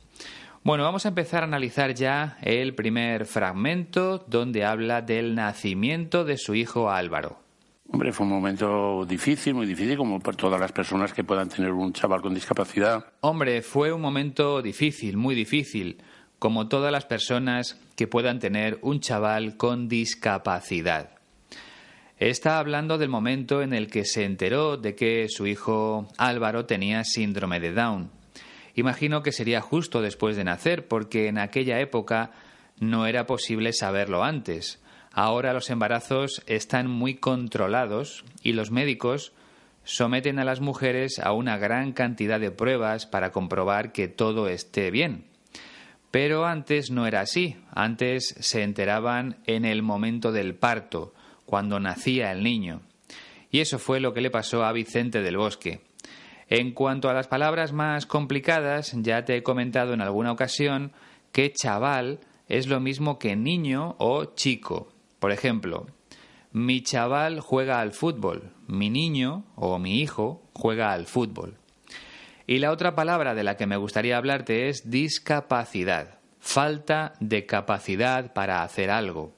Bueno, 0.66 0.84
vamos 0.84 1.06
a 1.06 1.08
empezar 1.08 1.44
a 1.44 1.46
analizar 1.46 1.94
ya 1.94 2.38
el 2.42 2.76
primer 2.76 3.26
fragmento 3.26 4.18
donde 4.28 4.66
habla 4.66 5.02
del 5.02 5.34
nacimiento 5.34 6.26
de 6.26 6.38
su 6.38 6.56
hijo 6.56 6.92
Álvaro. 6.92 7.38
Hombre, 7.90 8.12
fue 8.12 8.26
un 8.26 8.34
momento 8.34 9.06
difícil, 9.06 9.54
muy 9.54 9.66
difícil, 9.66 9.96
como 9.96 10.20
para 10.20 10.36
todas 10.36 10.60
las 10.60 10.74
personas 10.74 11.14
que 11.14 11.24
puedan 11.24 11.48
tener 11.48 11.72
un 11.72 11.94
chaval 11.94 12.22
con 12.22 12.34
discapacidad. 12.34 13.06
Hombre, 13.22 13.62
fue 13.62 13.94
un 13.94 14.02
momento 14.02 14.62
difícil, 14.62 15.16
muy 15.16 15.34
difícil, 15.34 16.00
como 16.40 16.68
todas 16.68 16.92
las 16.92 17.06
personas 17.06 17.80
que 17.96 18.08
puedan 18.08 18.40
tener 18.40 18.78
un 18.82 19.00
chaval 19.00 19.56
con 19.56 19.88
discapacidad. 19.88 21.13
Está 22.20 22.60
hablando 22.60 22.98
del 22.98 23.10
momento 23.10 23.62
en 23.62 23.74
el 23.74 23.90
que 23.90 24.06
se 24.06 24.24
enteró 24.24 24.78
de 24.78 24.96
que 24.96 25.28
su 25.30 25.48
hijo 25.48 26.08
Álvaro 26.18 26.66
tenía 26.66 27.04
síndrome 27.04 27.60
de 27.60 27.74
Down. 27.74 28.12
Imagino 28.76 29.24
que 29.24 29.32
sería 29.32 29.62
justo 29.62 30.02
después 30.02 30.36
de 30.36 30.44
nacer, 30.44 30.88
porque 30.88 31.28
en 31.28 31.38
aquella 31.38 31.80
época 31.80 32.32
no 32.80 33.08
era 33.08 33.26
posible 33.26 33.74
saberlo 33.74 34.24
antes. 34.24 34.82
Ahora 35.12 35.54
los 35.54 35.70
embarazos 35.70 36.44
están 36.48 36.88
muy 36.88 37.16
controlados 37.16 38.26
y 38.42 38.54
los 38.54 38.72
médicos 38.72 39.34
someten 39.84 40.40
a 40.40 40.46
las 40.46 40.60
mujeres 40.60 41.20
a 41.20 41.34
una 41.34 41.58
gran 41.58 41.94
cantidad 41.94 42.40
de 42.40 42.52
pruebas 42.52 43.06
para 43.06 43.32
comprobar 43.32 43.92
que 43.92 44.08
todo 44.08 44.48
esté 44.48 44.92
bien. 44.92 45.26
Pero 46.10 46.46
antes 46.46 46.90
no 46.90 47.06
era 47.06 47.22
así. 47.22 47.58
Antes 47.72 48.36
se 48.40 48.64
enteraban 48.64 49.38
en 49.46 49.66
el 49.66 49.82
momento 49.82 50.32
del 50.32 50.56
parto, 50.56 51.14
cuando 51.46 51.80
nacía 51.80 52.32
el 52.32 52.44
niño. 52.44 52.82
Y 53.52 53.60
eso 53.60 53.80
fue 53.80 54.00
lo 54.00 54.14
que 54.14 54.22
le 54.22 54.32
pasó 54.32 54.64
a 54.64 54.72
Vicente 54.72 55.22
del 55.22 55.38
Bosque. 55.38 55.82
En 56.48 56.72
cuanto 56.72 57.10
a 57.10 57.14
las 57.14 57.28
palabras 57.28 57.72
más 57.72 58.06
complicadas, 58.06 58.94
ya 58.96 59.26
te 59.26 59.36
he 59.36 59.44
comentado 59.44 59.94
en 59.94 60.02
alguna 60.02 60.32
ocasión 60.32 60.92
que 61.32 61.52
chaval 61.52 62.20
es 62.48 62.68
lo 62.68 62.80
mismo 62.80 63.18
que 63.20 63.36
niño 63.36 63.96
o 64.00 64.26
chico. 64.36 64.92
Por 65.20 65.32
ejemplo, 65.32 65.88
mi 66.52 66.84
chaval 66.84 67.40
juega 67.40 67.80
al 67.80 67.92
fútbol, 67.92 68.52
mi 68.68 68.90
niño 68.90 69.46
o 69.56 69.80
mi 69.80 70.02
hijo 70.02 70.44
juega 70.54 70.92
al 70.92 71.08
fútbol. 71.08 71.58
Y 72.46 72.60
la 72.60 72.72
otra 72.72 72.94
palabra 72.94 73.34
de 73.34 73.44
la 73.44 73.56
que 73.56 73.66
me 73.66 73.78
gustaría 73.78 74.18
hablarte 74.18 74.68
es 74.68 74.92
discapacidad, 74.92 76.20
falta 76.40 77.14
de 77.20 77.46
capacidad 77.46 78.34
para 78.34 78.64
hacer 78.64 78.92
algo. 78.92 79.34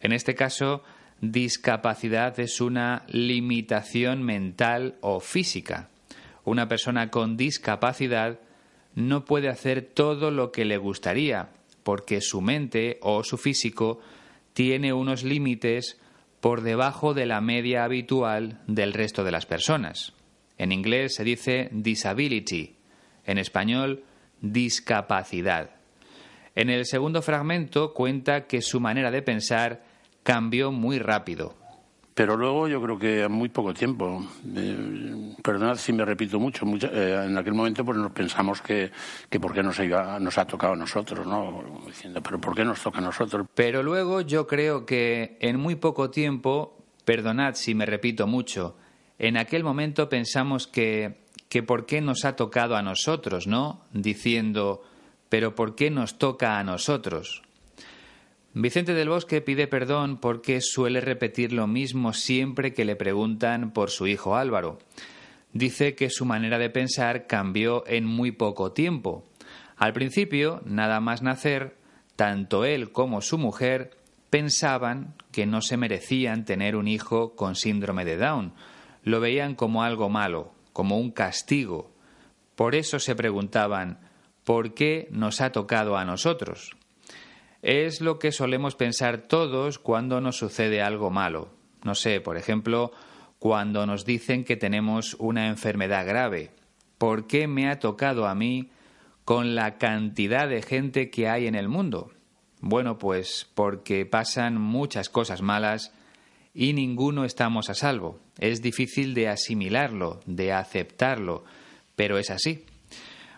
En 0.00 0.12
este 0.12 0.34
caso, 0.34 0.82
discapacidad 1.20 2.38
es 2.40 2.60
una 2.60 3.04
limitación 3.08 4.22
mental 4.22 4.96
o 5.00 5.20
física. 5.20 5.88
Una 6.44 6.68
persona 6.68 7.10
con 7.10 7.36
discapacidad 7.36 8.38
no 8.94 9.24
puede 9.24 9.48
hacer 9.48 9.82
todo 9.82 10.30
lo 10.30 10.50
que 10.52 10.64
le 10.64 10.76
gustaría, 10.76 11.50
porque 11.82 12.20
su 12.20 12.40
mente 12.40 12.98
o 13.02 13.22
su 13.24 13.36
físico 13.36 14.00
tiene 14.52 14.92
unos 14.92 15.24
límites 15.24 16.00
por 16.40 16.62
debajo 16.62 17.14
de 17.14 17.26
la 17.26 17.40
media 17.40 17.84
habitual 17.84 18.60
del 18.66 18.92
resto 18.92 19.24
de 19.24 19.32
las 19.32 19.46
personas. 19.46 20.12
En 20.56 20.72
inglés 20.72 21.14
se 21.14 21.24
dice 21.24 21.68
disability, 21.72 22.76
en 23.24 23.38
español 23.38 24.04
discapacidad. 24.40 25.70
En 26.54 26.70
el 26.70 26.86
segundo 26.86 27.22
fragmento 27.22 27.94
cuenta 27.94 28.46
que 28.46 28.62
su 28.62 28.80
manera 28.80 29.10
de 29.10 29.22
pensar 29.22 29.82
cambió 30.28 30.70
muy 30.70 30.98
rápido. 30.98 31.54
Pero 32.12 32.36
luego 32.36 32.68
yo 32.68 32.82
creo 32.82 32.98
que 32.98 33.22
a 33.22 33.30
muy 33.30 33.48
poco 33.48 33.72
tiempo, 33.72 34.22
eh, 34.54 35.34
perdonad 35.42 35.76
si 35.76 35.90
me 35.94 36.04
repito 36.04 36.38
mucho, 36.38 36.66
eh, 36.82 37.24
en 37.26 37.38
aquel 37.38 37.54
momento 37.54 37.82
pues 37.82 37.96
nos 37.96 38.12
pensamos 38.12 38.60
que, 38.60 38.90
que 39.30 39.40
por 39.40 39.54
qué 39.54 39.62
nos, 39.62 39.78
nos 39.78 40.36
ha 40.36 40.44
tocado 40.46 40.74
a 40.74 40.76
nosotros, 40.76 41.26
¿no? 41.26 41.80
Diciendo, 41.86 42.22
pero 42.22 42.38
¿por 42.38 42.54
qué 42.54 42.62
nos 42.62 42.82
toca 42.82 42.98
a 42.98 43.00
nosotros? 43.00 43.46
Pero 43.54 43.82
luego 43.82 44.20
yo 44.20 44.46
creo 44.46 44.84
que 44.84 45.38
en 45.40 45.58
muy 45.58 45.76
poco 45.76 46.10
tiempo, 46.10 46.76
perdonad 47.06 47.54
si 47.54 47.74
me 47.74 47.86
repito 47.86 48.26
mucho, 48.26 48.76
en 49.18 49.38
aquel 49.38 49.64
momento 49.64 50.10
pensamos 50.10 50.66
que, 50.66 51.24
que 51.48 51.62
por 51.62 51.86
qué 51.86 52.02
nos 52.02 52.26
ha 52.26 52.36
tocado 52.36 52.76
a 52.76 52.82
nosotros, 52.82 53.46
¿no? 53.46 53.80
Diciendo, 53.94 54.82
pero 55.30 55.54
¿por 55.54 55.74
qué 55.74 55.90
nos 55.90 56.18
toca 56.18 56.58
a 56.58 56.64
nosotros? 56.64 57.47
Vicente 58.60 58.92
del 58.92 59.08
Bosque 59.08 59.40
pide 59.40 59.68
perdón 59.68 60.18
porque 60.18 60.60
suele 60.60 61.00
repetir 61.00 61.52
lo 61.52 61.68
mismo 61.68 62.12
siempre 62.12 62.74
que 62.74 62.84
le 62.84 62.96
preguntan 62.96 63.70
por 63.70 63.88
su 63.88 64.08
hijo 64.08 64.34
Álvaro. 64.34 64.80
Dice 65.52 65.94
que 65.94 66.10
su 66.10 66.24
manera 66.24 66.58
de 66.58 66.68
pensar 66.68 67.28
cambió 67.28 67.84
en 67.86 68.04
muy 68.04 68.32
poco 68.32 68.72
tiempo. 68.72 69.24
Al 69.76 69.92
principio, 69.92 70.60
nada 70.64 70.98
más 70.98 71.22
nacer, 71.22 71.76
tanto 72.16 72.64
él 72.64 72.90
como 72.90 73.20
su 73.20 73.38
mujer 73.38 73.96
pensaban 74.28 75.14
que 75.30 75.46
no 75.46 75.62
se 75.62 75.76
merecían 75.76 76.44
tener 76.44 76.74
un 76.74 76.88
hijo 76.88 77.36
con 77.36 77.54
síndrome 77.54 78.04
de 78.04 78.16
Down. 78.16 78.54
Lo 79.04 79.20
veían 79.20 79.54
como 79.54 79.84
algo 79.84 80.08
malo, 80.08 80.52
como 80.72 80.98
un 80.98 81.12
castigo. 81.12 81.92
Por 82.56 82.74
eso 82.74 82.98
se 82.98 83.14
preguntaban, 83.14 84.00
¿por 84.42 84.74
qué 84.74 85.06
nos 85.12 85.40
ha 85.40 85.52
tocado 85.52 85.96
a 85.96 86.04
nosotros? 86.04 86.76
Es 87.62 88.00
lo 88.00 88.18
que 88.18 88.30
solemos 88.30 88.76
pensar 88.76 89.18
todos 89.18 89.78
cuando 89.78 90.20
nos 90.20 90.36
sucede 90.36 90.80
algo 90.80 91.10
malo. 91.10 91.50
No 91.82 91.94
sé, 91.94 92.20
por 92.20 92.36
ejemplo, 92.36 92.92
cuando 93.38 93.86
nos 93.86 94.04
dicen 94.04 94.44
que 94.44 94.56
tenemos 94.56 95.16
una 95.18 95.48
enfermedad 95.48 96.06
grave. 96.06 96.50
¿Por 96.98 97.26
qué 97.26 97.46
me 97.46 97.68
ha 97.68 97.78
tocado 97.78 98.26
a 98.26 98.34
mí 98.34 98.70
con 99.24 99.54
la 99.54 99.78
cantidad 99.78 100.48
de 100.48 100.62
gente 100.62 101.10
que 101.10 101.28
hay 101.28 101.46
en 101.46 101.54
el 101.54 101.68
mundo? 101.68 102.12
Bueno, 102.60 102.98
pues 102.98 103.48
porque 103.54 104.06
pasan 104.06 104.60
muchas 104.60 105.08
cosas 105.08 105.42
malas 105.42 105.92
y 106.54 106.72
ninguno 106.72 107.24
estamos 107.24 107.70
a 107.70 107.74
salvo. 107.74 108.20
Es 108.38 108.62
difícil 108.62 109.14
de 109.14 109.28
asimilarlo, 109.28 110.20
de 110.26 110.52
aceptarlo, 110.52 111.44
pero 111.94 112.18
es 112.18 112.30
así. 112.30 112.64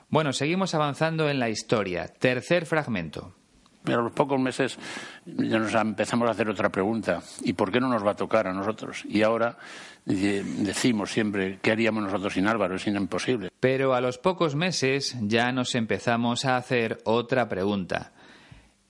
Bueno, 0.08 0.32
seguimos 0.32 0.74
avanzando 0.74 1.28
en 1.28 1.38
la 1.38 1.50
historia. 1.50 2.08
Tercer 2.08 2.66
fragmento. 2.66 3.34
Pero 3.82 4.00
a 4.00 4.02
los 4.02 4.12
pocos 4.12 4.38
meses 4.38 4.78
ya 5.24 5.58
nos 5.58 5.74
empezamos 5.74 6.28
a 6.28 6.32
hacer 6.32 6.48
otra 6.48 6.68
pregunta. 6.68 7.22
¿Y 7.42 7.54
por 7.54 7.72
qué 7.72 7.80
no 7.80 7.88
nos 7.88 8.04
va 8.04 8.10
a 8.12 8.16
tocar 8.16 8.46
a 8.46 8.52
nosotros? 8.52 9.04
Y 9.08 9.22
ahora 9.22 9.56
decimos 10.04 11.10
siempre, 11.10 11.58
¿qué 11.62 11.72
haríamos 11.72 12.02
nosotros 12.02 12.34
sin 12.34 12.46
Álvaro? 12.46 12.76
Es 12.76 12.86
imposible. 12.86 13.50
Pero 13.58 13.94
a 13.94 14.00
los 14.00 14.18
pocos 14.18 14.54
meses 14.54 15.16
ya 15.22 15.50
nos 15.52 15.74
empezamos 15.74 16.44
a 16.44 16.56
hacer 16.56 16.98
otra 17.04 17.48
pregunta. 17.48 18.12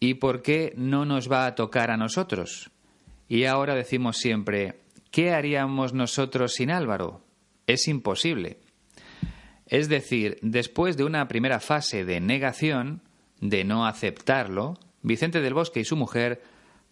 ¿Y 0.01 0.15
por 0.15 0.43
qué 0.43 0.73
no 0.77 1.05
nos 1.05 1.31
va 1.31 1.47
a 1.47 1.55
tocar 1.55 1.91
a 1.91 1.97
nosotros? 1.97 2.71
Y 3.29 3.45
ahora 3.45 3.77
decimos 3.77 4.17
siempre, 4.17 4.81
¿qué 5.13 5.31
haríamos 5.31 5.93
nosotros 5.93 6.55
sin 6.55 6.71
Álvaro? 6.71 7.23
Es 7.67 7.87
imposible. 7.87 8.59
Es 9.67 9.89
decir, 9.89 10.39
después 10.43 10.97
de 10.97 11.05
una 11.05 11.29
primera 11.29 11.61
fase 11.61 12.05
de 12.05 12.21
negación, 12.21 13.03
de 13.41 13.65
no 13.65 13.87
aceptarlo, 13.87 14.79
Vicente 15.03 15.41
del 15.41 15.55
Bosque 15.55 15.81
y 15.81 15.85
su 15.85 15.97
mujer 15.97 16.43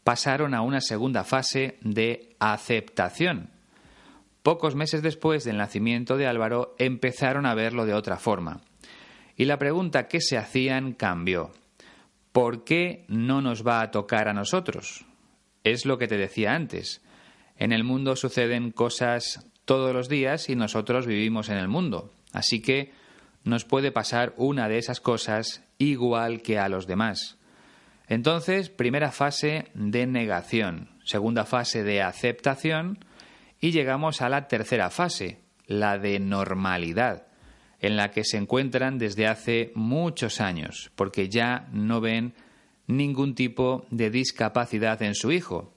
pasaron 0.02 0.55
a 0.55 0.62
una 0.62 0.81
segunda 0.81 1.25
fase 1.25 1.78
de 1.83 2.35
aceptación. 2.38 3.50
Pocos 4.43 4.75
meses 4.75 5.02
después 5.02 5.45
del 5.45 5.59
nacimiento 5.59 6.17
de 6.17 6.26
Álvaro 6.26 6.75
empezaron 6.78 7.45
a 7.45 7.55
verlo 7.55 7.85
de 7.85 7.93
otra 7.93 8.17
forma. 8.17 8.62
Y 9.37 9.45
la 9.45 9.59
pregunta 9.59 10.09
que 10.09 10.21
se 10.21 10.38
hacían 10.38 10.95
cambió. 10.95 11.52
¿Por 12.33 12.64
qué 12.64 13.05
no 13.09 13.43
nos 13.43 13.67
va 13.67 13.83
a 13.83 13.90
tocar 13.90 14.28
a 14.28 14.33
nosotros? 14.33 15.05
Es 15.64 15.85
lo 15.85 15.99
que 15.99 16.09
te 16.09 16.17
decía 16.17 16.55
antes. 16.55 17.02
En 17.57 17.73
el 17.73 17.85
mundo 17.85 18.17
suceden 18.17 18.71
cosas 18.71 19.47
todos 19.64 19.93
los 19.93 20.09
días 20.09 20.49
y 20.49 20.57
nosotros 20.57 21.07
vivimos 21.07 21.50
en 21.50 21.59
el 21.59 21.69
mundo. 21.69 22.11
Así 22.33 22.62
que 22.62 22.93
nos 23.45 23.64
puede 23.64 23.93
pasar 23.93 24.33
una 24.37 24.69
de 24.69 24.78
esas 24.78 25.00
cosas 25.00 25.68
igual 25.79 26.43
que 26.43 26.59
a 26.59 26.69
los 26.69 26.87
demás. 26.87 27.39
Entonces, 28.09 28.71
primera 28.71 29.13
fase 29.13 29.69
de 29.75 30.07
negación, 30.07 30.91
segunda 31.05 31.45
fase 31.45 31.85
de 31.85 32.03
aceptación 32.03 33.05
y 33.61 33.71
llegamos 33.71 34.23
a 34.23 34.29
la 34.29 34.49
tercera 34.49 34.91
fase, 34.91 35.41
la 35.67 35.99
de 35.99 36.19
normalidad, 36.19 37.27
en 37.81 37.97
la 37.97 38.11
que 38.11 38.25
se 38.25 38.39
encuentran 38.39 38.99
desde 38.99 39.27
hace 39.27 39.73
muchos 39.75 40.41
años, 40.41 40.91
porque 40.97 41.29
ya 41.29 41.69
no 41.73 42.01
ven 42.01 42.35
ningún 42.87 43.35
tipo 43.35 43.87
de 43.91 44.11
discapacidad 44.11 45.03
en 45.03 45.14
su 45.14 45.31
hijo. 45.31 45.75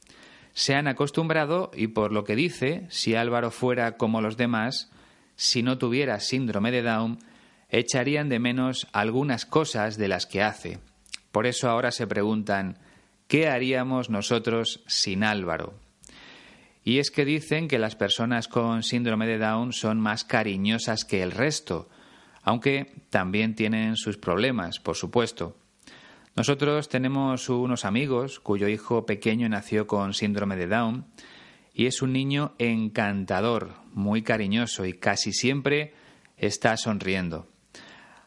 Se 0.54 0.74
han 0.74 0.88
acostumbrado 0.88 1.72
y 1.76 1.88
por 1.88 2.12
lo 2.12 2.24
que 2.24 2.36
dice, 2.36 2.86
si 2.90 3.16
Álvaro 3.16 3.52
fuera 3.52 3.98
como 3.98 4.22
los 4.22 4.38
demás, 4.38 4.90
si 5.36 5.64
no 5.64 5.78
tuviera 5.78 6.20
síndrome 6.20 6.72
de 6.72 6.82
Down, 6.82 7.20
echarían 7.72 8.30
de 8.30 8.40
menos 8.40 8.88
algunas 8.92 9.46
cosas 9.46 9.98
de 9.98 10.10
las 10.10 10.26
que 10.28 10.44
hace. 10.44 10.80
Por 11.32 11.48
eso 11.48 11.70
ahora 11.70 11.92
se 11.92 12.06
preguntan, 12.06 12.78
¿qué 13.28 13.48
haríamos 13.48 14.10
nosotros 14.10 14.84
sin 14.88 15.24
Álvaro? 15.24 15.74
Y 16.84 17.00
es 17.00 17.12
que 17.12 17.26
dicen 17.26 17.68
que 17.68 17.80
las 17.80 17.96
personas 17.96 18.48
con 18.48 18.84
síndrome 18.84 19.26
de 19.28 19.38
Down 19.38 19.72
son 19.72 20.00
más 20.00 20.24
cariñosas 20.26 21.06
que 21.06 21.24
el 21.24 21.32
resto, 21.32 21.90
aunque 22.44 22.92
también 23.10 23.56
tienen 23.56 23.96
sus 23.96 24.18
problemas, 24.18 24.80
por 24.80 24.96
supuesto. 24.98 25.56
Nosotros 26.36 26.90
tenemos 26.90 27.50
unos 27.50 27.86
amigos 27.86 28.40
cuyo 28.40 28.68
hijo 28.68 29.06
pequeño 29.06 29.48
nació 29.48 29.86
con 29.86 30.14
síndrome 30.14 30.56
de 30.56 30.68
Down 30.68 31.06
y 31.74 31.86
es 31.86 32.02
un 32.02 32.14
niño 32.14 32.54
encantador, 32.58 33.76
muy 33.94 34.24
cariñoso 34.24 34.86
y 34.86 34.94
casi 34.94 35.34
siempre 35.34 35.94
está 36.38 36.76
sonriendo. 36.78 37.51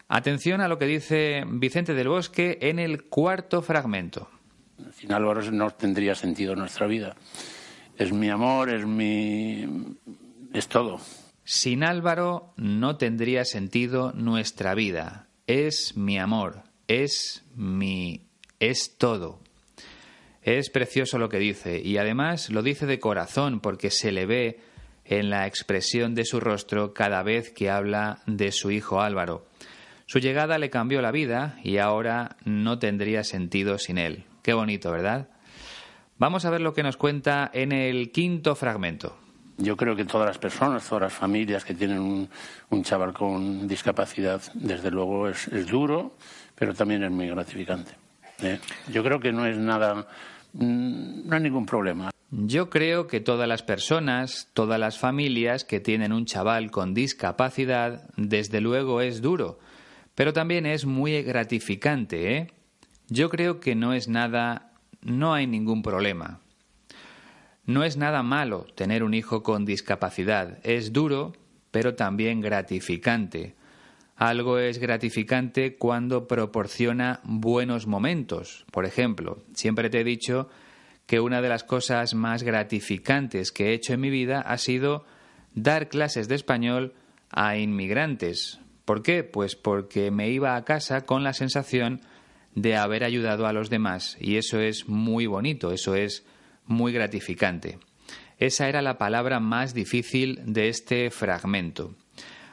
Atención 0.08 0.60
a 0.60 0.68
lo 0.68 0.78
que 0.78 0.86
dice 0.86 1.44
Vicente 1.46 1.94
del 1.94 2.08
Bosque 2.08 2.58
en 2.60 2.78
el 2.78 3.04
cuarto 3.04 3.62
fragmento. 3.62 4.28
Sin 4.96 5.12
Álvaro 5.12 5.40
no 5.50 5.70
tendría 5.70 6.14
sentido 6.14 6.54
nuestra 6.56 6.86
vida. 6.86 7.16
Es 7.96 8.12
mi 8.12 8.28
amor, 8.28 8.70
es 8.70 8.86
mi. 8.86 9.66
es 10.52 10.68
todo. 10.68 11.00
Sin 11.44 11.84
Álvaro 11.84 12.52
no 12.56 12.96
tendría 12.96 13.44
sentido 13.44 14.12
nuestra 14.12 14.74
vida. 14.74 15.28
Es 15.46 15.96
mi 15.96 16.18
amor, 16.18 16.62
es 16.88 17.44
mi. 17.54 18.26
es 18.60 18.96
todo. 18.98 19.40
Es 20.42 20.68
precioso 20.68 21.18
lo 21.18 21.30
que 21.30 21.38
dice 21.38 21.80
y 21.80 21.96
además 21.96 22.50
lo 22.50 22.62
dice 22.62 22.84
de 22.84 23.00
corazón 23.00 23.60
porque 23.60 23.90
se 23.90 24.12
le 24.12 24.26
ve 24.26 24.60
en 25.06 25.30
la 25.30 25.46
expresión 25.46 26.14
de 26.14 26.24
su 26.24 26.40
rostro 26.40 26.92
cada 26.92 27.22
vez 27.22 27.50
que 27.50 27.70
habla 27.70 28.22
de 28.26 28.52
su 28.52 28.70
hijo 28.70 29.00
Álvaro. 29.00 29.46
Su 30.06 30.18
llegada 30.18 30.58
le 30.58 30.70
cambió 30.70 31.00
la 31.00 31.10
vida 31.10 31.58
y 31.62 31.78
ahora 31.78 32.36
no 32.44 32.78
tendría 32.78 33.24
sentido 33.24 33.78
sin 33.78 33.98
él. 33.98 34.24
Qué 34.42 34.52
bonito, 34.52 34.90
¿verdad? 34.90 35.28
Vamos 36.18 36.44
a 36.44 36.50
ver 36.50 36.60
lo 36.60 36.74
que 36.74 36.82
nos 36.82 36.96
cuenta 36.96 37.50
en 37.52 37.72
el 37.72 38.12
quinto 38.12 38.54
fragmento. 38.54 39.16
Yo 39.56 39.76
creo 39.76 39.96
que 39.96 40.04
todas 40.04 40.26
las 40.26 40.38
personas, 40.38 40.88
todas 40.88 41.02
las 41.02 41.12
familias 41.12 41.64
que 41.64 41.74
tienen 41.74 42.28
un, 42.70 42.82
chaval 42.82 43.12
con 43.12 43.66
discapacidad, 43.66 44.42
desde 44.54 44.90
luego 44.90 45.28
es, 45.28 45.48
duro, 45.66 46.16
pero 46.54 46.74
también 46.74 47.04
es 47.04 47.10
muy 47.10 47.28
gratificante. 47.28 47.92
¿eh? 48.42 48.58
Yo 48.92 49.02
creo 49.04 49.20
que 49.20 49.32
no 49.32 49.46
es 49.46 49.56
nada, 49.56 50.06
mm, 50.52 51.28
no 51.28 51.36
hay 51.36 51.42
ningún 51.42 51.66
problema. 51.66 52.10
Yo 52.30 52.68
creo 52.68 53.06
que 53.06 53.20
todas 53.20 53.48
las 53.48 53.62
personas, 53.62 54.50
todas 54.54 54.78
las 54.80 54.98
familias 54.98 55.64
que 55.64 55.78
tienen 55.78 56.12
un 56.12 56.26
chaval 56.26 56.72
con 56.72 56.92
discapacidad, 56.92 58.08
desde 58.16 58.60
luego 58.60 59.00
es 59.00 59.22
duro, 59.22 59.60
pero 60.14 60.32
también 60.32 60.66
es 60.66 60.84
muy 60.86 61.22
gratificante, 61.22 62.36
¿eh? 62.36 62.52
Yo 63.08 63.28
creo 63.28 63.60
que 63.60 63.74
no 63.74 63.92
es 63.92 64.08
nada, 64.08 64.72
no 65.02 65.34
hay 65.34 65.46
ningún 65.46 65.82
problema. 65.82 66.40
No 67.66 67.84
es 67.84 67.96
nada 67.96 68.22
malo 68.22 68.66
tener 68.74 69.02
un 69.02 69.14
hijo 69.14 69.42
con 69.42 69.64
discapacidad. 69.64 70.58
Es 70.64 70.92
duro, 70.92 71.32
pero 71.70 71.94
también 71.94 72.40
gratificante. 72.40 73.54
Algo 74.16 74.58
es 74.58 74.78
gratificante 74.78 75.76
cuando 75.76 76.28
proporciona 76.28 77.20
buenos 77.24 77.86
momentos. 77.86 78.64
Por 78.70 78.84
ejemplo, 78.84 79.42
siempre 79.54 79.90
te 79.90 80.00
he 80.00 80.04
dicho 80.04 80.48
que 81.06 81.20
una 81.20 81.42
de 81.42 81.48
las 81.48 81.64
cosas 81.64 82.14
más 82.14 82.42
gratificantes 82.42 83.50
que 83.50 83.70
he 83.70 83.74
hecho 83.74 83.94
en 83.94 84.00
mi 84.00 84.10
vida 84.10 84.40
ha 84.40 84.56
sido 84.58 85.04
dar 85.54 85.88
clases 85.88 86.28
de 86.28 86.36
español 86.36 86.94
a 87.30 87.56
inmigrantes, 87.56 88.60
¿Por 88.84 89.02
qué? 89.02 89.24
Pues 89.24 89.56
porque 89.56 90.10
me 90.10 90.30
iba 90.30 90.56
a 90.56 90.64
casa 90.64 91.02
con 91.02 91.24
la 91.24 91.32
sensación 91.32 92.00
de 92.54 92.76
haber 92.76 93.04
ayudado 93.04 93.46
a 93.46 93.52
los 93.52 93.70
demás 93.70 94.16
y 94.20 94.36
eso 94.36 94.60
es 94.60 94.88
muy 94.88 95.26
bonito, 95.26 95.72
eso 95.72 95.94
es 95.94 96.24
muy 96.66 96.92
gratificante. 96.92 97.78
Esa 98.38 98.68
era 98.68 98.82
la 98.82 98.98
palabra 98.98 99.40
más 99.40 99.74
difícil 99.74 100.40
de 100.44 100.68
este 100.68 101.10
fragmento. 101.10 101.94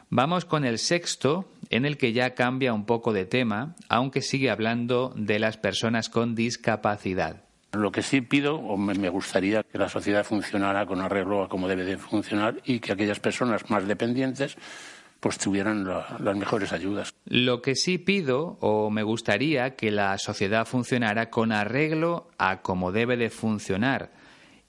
Vamos 0.09 0.45
con 0.45 0.65
el 0.65 0.77
sexto, 0.77 1.49
en 1.69 1.85
el 1.85 1.97
que 1.97 2.11
ya 2.11 2.33
cambia 2.33 2.73
un 2.73 2.85
poco 2.85 3.13
de 3.13 3.25
tema, 3.25 3.75
aunque 3.87 4.21
sigue 4.21 4.49
hablando 4.49 5.13
de 5.15 5.39
las 5.39 5.57
personas 5.57 6.09
con 6.09 6.35
discapacidad. 6.35 7.45
Lo 7.71 7.93
que 7.93 8.01
sí 8.01 8.19
pido, 8.19 8.55
o 8.55 8.75
me 8.75 9.07
gustaría 9.07 9.63
que 9.63 9.77
la 9.77 9.87
sociedad 9.87 10.25
funcionara 10.25 10.85
con 10.85 10.99
arreglo 10.99 11.43
a 11.43 11.47
cómo 11.47 11.69
debe 11.69 11.85
de 11.85 11.97
funcionar 11.97 12.57
y 12.65 12.81
que 12.81 12.91
aquellas 12.91 13.21
personas 13.21 13.69
más 13.69 13.87
dependientes 13.87 14.57
pues 15.21 15.37
tuvieran 15.37 15.85
las 15.85 16.35
mejores 16.35 16.73
ayudas. 16.73 17.13
Lo 17.25 17.61
que 17.61 17.75
sí 17.75 17.97
pido 17.99 18.57
o 18.59 18.89
me 18.89 19.03
gustaría 19.03 19.75
que 19.75 19.91
la 19.91 20.17
sociedad 20.17 20.65
funcionara 20.65 21.29
con 21.29 21.51
arreglo 21.51 22.27
a 22.39 22.61
cómo 22.61 22.91
debe 22.91 23.15
de 23.15 23.29
funcionar 23.29 24.11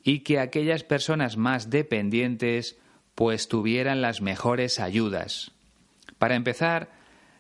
y 0.05 0.21
que 0.21 0.39
aquellas 0.39 0.85
personas 0.85 1.37
más 1.37 1.71
dependientes 1.71 2.79
pues 3.15 3.49
tuvieran 3.49 4.03
las 4.03 4.21
mejores 4.21 4.79
ayudas. 4.79 5.53
Para 6.19 6.37
empezar, 6.37 6.91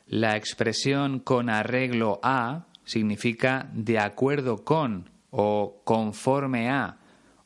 La 0.07 0.37
expresión 0.37 1.20
con 1.20 1.48
arreglo 1.48 2.20
a 2.22 2.66
significa 2.85 3.70
de 3.72 3.98
acuerdo 3.98 4.64
con 4.64 5.09
o 5.31 5.81
conforme 5.85 6.68
a 6.68 6.98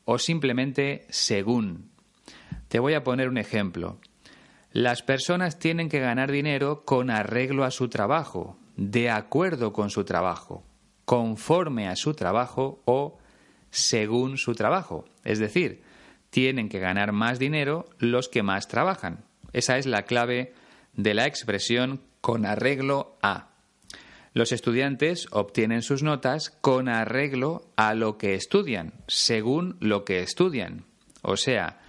o 0.05 0.17
simplemente 0.17 1.05
según. 1.09 1.89
Te 2.67 2.79
voy 2.79 2.95
a 2.95 3.03
poner 3.03 3.29
un 3.29 3.37
ejemplo. 3.37 3.99
Las 4.77 5.01
personas 5.01 5.57
tienen 5.57 5.89
que 5.89 5.99
ganar 5.99 6.31
dinero 6.31 6.85
con 6.85 7.09
arreglo 7.09 7.63
a 7.63 7.71
su 7.71 7.89
trabajo, 7.89 8.59
de 8.75 9.09
acuerdo 9.09 9.73
con 9.73 9.89
su 9.89 10.03
trabajo, 10.03 10.63
conforme 11.03 11.87
a 11.87 11.95
su 11.95 12.13
trabajo 12.13 12.83
o 12.85 13.17
según 13.71 14.37
su 14.37 14.53
trabajo. 14.53 15.05
Es 15.23 15.39
decir, 15.39 15.81
tienen 16.29 16.69
que 16.69 16.77
ganar 16.77 17.11
más 17.11 17.39
dinero 17.39 17.85
los 17.97 18.29
que 18.29 18.43
más 18.43 18.67
trabajan. 18.67 19.25
Esa 19.51 19.79
es 19.79 19.87
la 19.87 20.03
clave 20.03 20.53
de 20.93 21.15
la 21.15 21.25
expresión 21.25 22.03
con 22.21 22.45
arreglo 22.45 23.17
a. 23.23 23.49
Los 24.33 24.51
estudiantes 24.51 25.25
obtienen 25.31 25.81
sus 25.81 26.03
notas 26.03 26.51
con 26.61 26.87
arreglo 26.87 27.71
a 27.77 27.95
lo 27.95 28.19
que 28.19 28.35
estudian, 28.35 28.93
según 29.07 29.75
lo 29.79 30.05
que 30.05 30.19
estudian. 30.21 30.85
O 31.23 31.35
sea, 31.35 31.79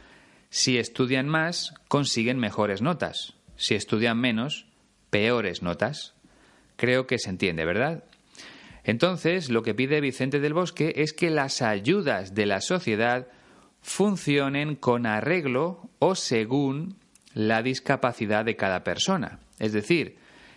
si 0.51 0.79
estudian 0.79 1.29
más, 1.29 1.75
consiguen 1.89 2.39
mejores 2.39 2.83
notas. 2.83 3.35
Si 3.57 3.75
estudian 3.75 4.19
menos, 4.19 4.67
peores 5.11 5.63
notas. 5.63 6.15
Creo 6.77 7.07
que 7.07 7.19
se 7.19 7.31
entiende, 7.31 7.65
¿verdad? 7.65 8.05
Entonces, 8.85 9.51
lo 9.51 9.63
que 9.63 9.75
pide 9.75 10.01
Vicente 10.01 10.41
del 10.41 10.55
Bosque 10.55 10.95
es 10.97 11.13
que 11.13 11.31
las 11.31 11.61
ayudas 11.61 12.35
de 12.35 12.47
la 12.47 12.61
sociedad 12.61 13.29
funcionen 13.83 14.77
con 14.77 15.07
arreglo 15.07 15.91
o 15.99 16.15
según 16.15 16.97
la 17.35 17.63
discapacidad 17.63 18.45
de 18.45 18.57
cada 18.57 18.85
persona. 18.85 19.41
Es 19.59 19.73
decir, 19.73 20.17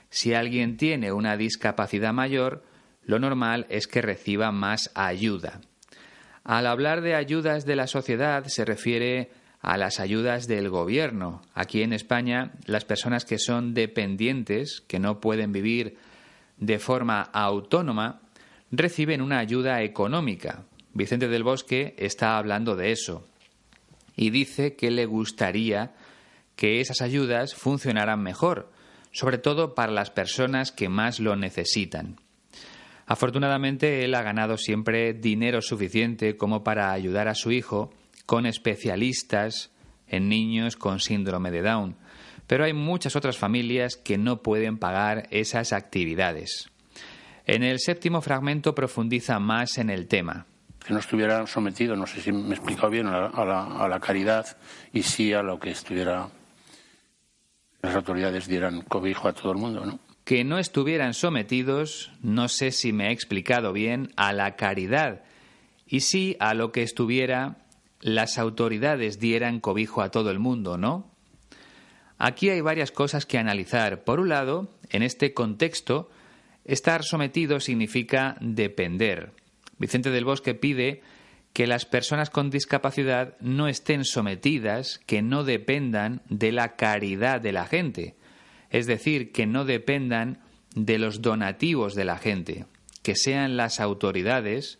si 0.10 0.34
alguien 0.34 0.78
tiene 0.78 1.12
una 1.12 1.38
discapacidad 1.38 2.14
mayor, 2.14 2.64
lo 3.04 3.20
normal 3.20 3.66
es 3.70 3.88
que 3.88 4.02
reciba 4.02 4.52
más 4.52 4.92
ayuda. 4.94 5.62
Al 6.44 6.68
hablar 6.68 7.02
de 7.02 7.16
ayudas 7.16 7.66
de 7.66 7.76
la 7.76 7.88
sociedad 7.88 8.46
se 8.46 8.66
refiere 8.66 9.32
a 9.62 9.78
las 9.78 10.00
ayudas 10.00 10.48
del 10.48 10.70
gobierno. 10.70 11.42
Aquí 11.54 11.84
en 11.84 11.94
España, 11.94 12.54
las 12.66 12.86
personas 12.86 13.26
que 13.26 13.38
son 13.38 13.74
dependientes, 13.74 14.82
que 14.88 15.00
no 15.00 15.20
pueden 15.20 15.52
vivir 15.52 15.98
de 16.58 16.80
forma 16.80 17.22
autónoma, 17.22 18.22
reciben 18.72 19.22
una 19.22 19.40
ayuda 19.40 19.82
económica. 19.84 20.64
Vicente 20.94 21.28
del 21.28 21.44
Bosque 21.44 21.96
está 21.98 22.38
hablando 22.38 22.76
de 22.76 22.92
eso 22.92 23.28
y 24.16 24.30
dice 24.30 24.76
que 24.76 24.92
le 24.92 25.06
gustaría 25.06 25.94
que 26.56 26.82
esas 26.82 27.02
ayudas 27.02 27.56
funcionaran 27.56 28.22
mejor, 28.22 28.72
sobre 29.12 29.38
todo 29.38 29.74
para 29.74 29.92
las 29.92 30.10
personas 30.10 30.72
que 30.72 30.90
más 30.90 31.20
lo 31.20 31.36
necesitan. 31.36 32.18
Afortunadamente, 33.06 34.06
él 34.06 34.16
ha 34.16 34.22
ganado 34.22 34.58
siempre 34.58 35.14
dinero 35.14 35.62
suficiente 35.62 36.38
como 36.38 36.64
para 36.64 36.92
ayudar 36.92 37.28
a 37.28 37.36
su 37.36 37.52
hijo 37.52 37.94
con 38.26 38.46
especialistas 38.46 39.72
en 40.08 40.30
niños 40.30 40.76
con 40.76 41.00
síndrome 41.00 41.52
de 41.52 41.62
Down, 41.62 41.96
pero 42.48 42.66
hay 42.66 42.74
muchas 42.74 43.16
otras 43.16 43.38
familias 43.38 43.96
que 43.96 44.18
no 44.18 44.42
pueden 44.42 44.78
pagar 44.78 45.28
esas 45.32 45.74
actividades. 45.74 46.70
En 47.46 47.64
el 47.64 47.80
séptimo 47.80 48.22
fragmento 48.22 48.76
profundiza 48.76 49.40
más 49.40 49.78
en 49.78 49.90
el 49.90 50.08
tema. 50.08 50.46
Que 50.86 50.94
no 50.94 51.00
estuviera 51.00 51.46
sometido, 51.48 51.96
no 51.96 52.08
sé 52.08 52.22
si 52.22 52.32
me 52.32 52.50
he 52.50 52.58
explicado 52.58 52.90
bien, 52.90 53.08
a 53.08 53.46
la, 53.46 53.64
a 53.64 53.88
la 53.88 54.00
caridad 54.00 54.58
y 54.92 55.04
sí 55.04 55.34
a 55.34 55.44
lo 55.44 55.60
que 55.60 55.72
estuviera 55.72 56.30
las 57.82 57.96
autoridades 57.96 58.48
dieran 58.48 58.82
cobijo 58.82 59.28
a 59.28 59.34
todo 59.34 59.52
el 59.52 59.58
mundo, 59.58 59.86
¿no? 59.86 60.00
Que 60.24 60.44
no 60.44 60.60
estuvieran 60.60 61.14
sometidos, 61.14 62.12
no 62.22 62.48
sé 62.48 62.72
si 62.72 62.94
me 62.94 63.08
he 63.08 63.12
explicado 63.12 63.74
bien, 63.74 64.12
a 64.16 64.34
la 64.34 64.56
caridad, 64.56 65.24
y 65.88 66.02
sí 66.02 66.38
a 66.40 66.54
lo 66.54 66.72
que 66.72 66.84
estuviera 66.84 67.58
las 68.02 68.38
autoridades 68.38 69.20
dieran 69.20 69.60
cobijo 69.60 70.02
a 70.02 70.10
todo 70.10 70.32
el 70.32 70.40
mundo, 70.40 70.78
¿no? 70.78 71.10
Aquí 72.18 72.50
hay 72.50 72.62
varias 72.62 72.92
cosas 72.92 73.26
que 73.26 73.38
analizar. 73.38 74.04
Por 74.04 74.20
un 74.20 74.30
lado, 74.30 74.70
en 74.90 75.02
este 75.02 75.34
contexto, 75.34 76.10
estar 76.66 77.04
sometido 77.04 77.60
significa 77.60 78.38
depender. 78.42 79.32
Vicente 79.78 80.12
del 80.12 80.26
Bosque 80.26 80.54
pide 80.54 81.02
que 81.54 81.68
las 81.68 81.86
personas 81.86 82.30
con 82.30 82.50
discapacidad 82.50 83.36
no 83.40 83.68
estén 83.68 84.06
sometidas, 84.06 85.00
que 85.06 85.22
no 85.22 85.44
dependan 85.44 86.22
de 86.30 86.52
la 86.52 86.76
caridad 86.76 87.42
de 87.42 87.52
la 87.52 87.66
gente, 87.66 88.16
es 88.70 88.86
decir, 88.86 89.32
que 89.32 89.46
no 89.46 89.66
dependan 89.66 90.40
de 90.76 90.98
los 90.98 91.22
donativos 91.22 91.96
de 91.96 92.06
la 92.06 92.18
gente, 92.18 92.66
que 93.04 93.16
sean 93.16 93.58
las 93.58 93.80
autoridades, 93.80 94.80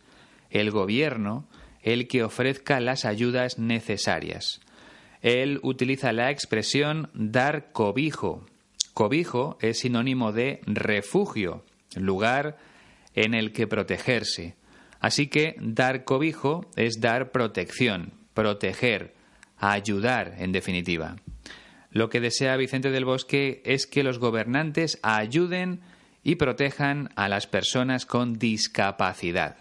el 0.50 0.72
gobierno, 0.72 1.48
el 1.84 2.08
que 2.08 2.24
ofrezca 2.24 2.80
las 2.80 3.06
ayudas 3.06 3.58
necesarias. 3.60 4.62
Él 5.22 5.60
utiliza 5.64 6.14
la 6.14 6.32
expresión 6.32 7.10
dar 7.14 7.72
cobijo. 7.72 8.46
Cobijo 8.94 9.58
es 9.62 9.80
sinónimo 9.80 10.32
de 10.32 10.62
refugio, 10.66 11.64
lugar 11.96 12.58
en 13.14 13.34
el 13.34 13.54
que 13.54 13.68
protegerse. 13.68 14.56
Así 15.00 15.28
que 15.28 15.56
dar 15.60 16.04
cobijo 16.04 16.70
es 16.76 17.00
dar 17.00 17.32
protección, 17.32 18.14
proteger, 18.34 19.14
ayudar, 19.58 20.36
en 20.38 20.52
definitiva. 20.52 21.18
Lo 21.92 22.10
que 22.10 22.22
desea 22.22 22.56
Vicente 22.56 22.90
del 22.90 23.06
Bosque 23.06 23.62
es 23.66 23.86
que 23.86 24.04
los 24.04 24.18
gobernantes 24.18 25.00
ayuden 25.04 25.82
y 26.24 26.36
protejan 26.36 27.10
a 27.16 27.28
las 27.28 27.48
personas 27.48 28.06
con 28.06 28.34
discapacidad. 28.34 29.58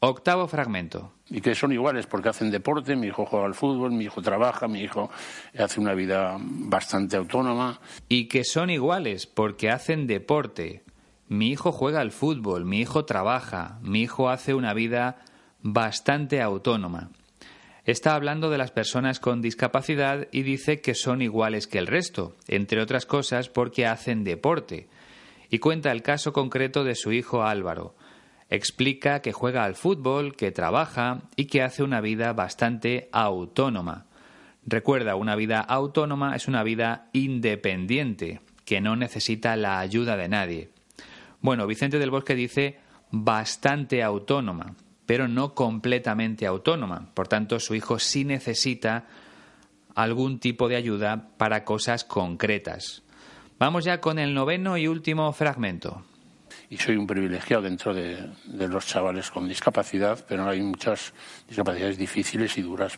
Octavo 0.00 0.46
fragmento. 0.48 1.12
Y 1.30 1.40
que 1.40 1.54
son 1.54 1.72
iguales 1.72 2.06
porque 2.06 2.28
hacen 2.28 2.50
deporte, 2.50 2.96
mi 2.96 3.06
hijo 3.06 3.24
juega 3.24 3.46
al 3.46 3.54
fútbol, 3.54 3.92
mi 3.92 4.04
hijo 4.04 4.20
trabaja, 4.20 4.66
mi 4.66 4.80
hijo 4.80 5.10
hace 5.56 5.80
una 5.80 5.94
vida 5.94 6.36
bastante 6.40 7.16
autónoma. 7.16 7.80
Y 8.08 8.26
que 8.26 8.42
son 8.44 8.68
iguales 8.68 9.26
porque 9.26 9.70
hacen 9.70 10.08
deporte, 10.08 10.82
mi 11.28 11.50
hijo 11.50 11.70
juega 11.70 12.00
al 12.00 12.10
fútbol, 12.10 12.64
mi 12.64 12.80
hijo 12.80 13.04
trabaja, 13.04 13.78
mi 13.82 14.02
hijo 14.02 14.28
hace 14.28 14.54
una 14.54 14.74
vida 14.74 15.18
bastante 15.62 16.42
autónoma. 16.42 17.10
Está 17.84 18.14
hablando 18.14 18.50
de 18.50 18.58
las 18.58 18.72
personas 18.72 19.20
con 19.20 19.40
discapacidad 19.40 20.26
y 20.32 20.42
dice 20.42 20.80
que 20.80 20.94
son 20.94 21.22
iguales 21.22 21.66
que 21.66 21.78
el 21.78 21.86
resto, 21.86 22.36
entre 22.48 22.82
otras 22.82 23.06
cosas 23.06 23.48
porque 23.48 23.86
hacen 23.86 24.24
deporte. 24.24 24.88
Y 25.48 25.58
cuenta 25.58 25.90
el 25.92 26.02
caso 26.02 26.32
concreto 26.32 26.84
de 26.84 26.94
su 26.94 27.12
hijo 27.12 27.42
Álvaro. 27.42 27.94
Explica 28.50 29.22
que 29.22 29.32
juega 29.32 29.64
al 29.64 29.76
fútbol, 29.76 30.34
que 30.34 30.50
trabaja 30.50 31.22
y 31.36 31.44
que 31.44 31.62
hace 31.62 31.84
una 31.84 32.00
vida 32.00 32.32
bastante 32.32 33.08
autónoma. 33.12 34.06
Recuerda, 34.66 35.14
una 35.14 35.36
vida 35.36 35.60
autónoma 35.60 36.34
es 36.34 36.48
una 36.48 36.64
vida 36.64 37.08
independiente, 37.12 38.40
que 38.64 38.80
no 38.80 38.96
necesita 38.96 39.54
la 39.56 39.78
ayuda 39.78 40.16
de 40.16 40.28
nadie. 40.28 40.70
Bueno, 41.40 41.66
Vicente 41.68 42.00
del 42.00 42.10
Bosque 42.10 42.34
dice 42.34 42.80
bastante 43.12 44.02
autónoma, 44.02 44.74
pero 45.06 45.28
no 45.28 45.54
completamente 45.54 46.44
autónoma. 46.44 47.10
Por 47.14 47.28
tanto, 47.28 47.60
su 47.60 47.76
hijo 47.76 48.00
sí 48.00 48.24
necesita 48.24 49.06
algún 49.94 50.40
tipo 50.40 50.68
de 50.68 50.76
ayuda 50.76 51.30
para 51.36 51.64
cosas 51.64 52.04
concretas. 52.04 53.02
Vamos 53.60 53.84
ya 53.84 54.00
con 54.00 54.18
el 54.18 54.34
noveno 54.34 54.76
y 54.76 54.88
último 54.88 55.32
fragmento. 55.32 56.02
Y 56.70 56.76
soy 56.76 56.96
un 56.96 57.08
privilegiado 57.08 57.64
dentro 57.64 57.92
de, 57.92 58.30
los 58.46 58.86
chavales 58.86 59.28
con 59.32 59.48
discapacidad, 59.48 60.24
pero 60.28 60.48
hay 60.48 60.62
muchas 60.62 61.12
discapacidades 61.48 61.98
difíciles 61.98 62.56
y 62.58 62.62
duras. 62.62 62.96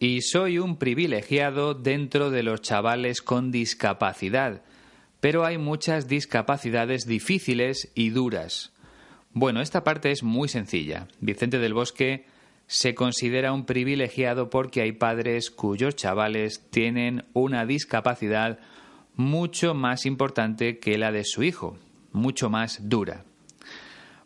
Y 0.00 0.22
soy 0.22 0.58
un 0.58 0.78
privilegiado 0.78 1.74
dentro 1.74 2.30
de 2.30 2.42
los 2.42 2.60
chavales 2.60 3.22
con 3.22 3.52
discapacidad, 3.52 4.62
pero 5.20 5.44
hay 5.44 5.58
muchas 5.58 6.08
discapacidades 6.08 7.06
difíciles 7.06 7.92
y 7.94 8.10
duras. 8.10 8.72
Bueno, 9.32 9.60
esta 9.60 9.84
parte 9.84 10.10
es 10.10 10.24
muy 10.24 10.48
sencilla. 10.48 11.06
Vicente 11.20 11.60
del 11.60 11.72
Bosque 11.72 12.26
se 12.66 12.96
considera 12.96 13.52
un 13.52 13.64
privilegiado 13.64 14.50
porque 14.50 14.82
hay 14.82 14.90
padres 14.90 15.52
cuyos 15.52 15.94
chavales 15.94 16.68
tienen 16.68 17.26
una 17.32 17.64
discapacidad 17.64 18.58
mucho 19.14 19.72
más 19.72 20.04
importante 20.04 20.80
que 20.80 20.98
la 20.98 21.12
de 21.12 21.22
su 21.24 21.44
hijo, 21.44 21.78
mucho 22.14 22.48
más 22.48 22.88
dura. 22.88 23.24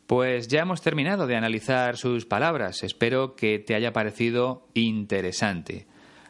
Pues 0.06 0.48
ya 0.48 0.60
hemos 0.60 0.80
terminado 0.80 1.26
de 1.26 1.36
analizar 1.36 1.96
sus 1.96 2.24
palabras. 2.24 2.82
Espero 2.82 3.34
que 3.34 3.58
te 3.58 3.74
haya 3.74 3.92
parecido 3.92 4.68
interesante. 4.74 5.86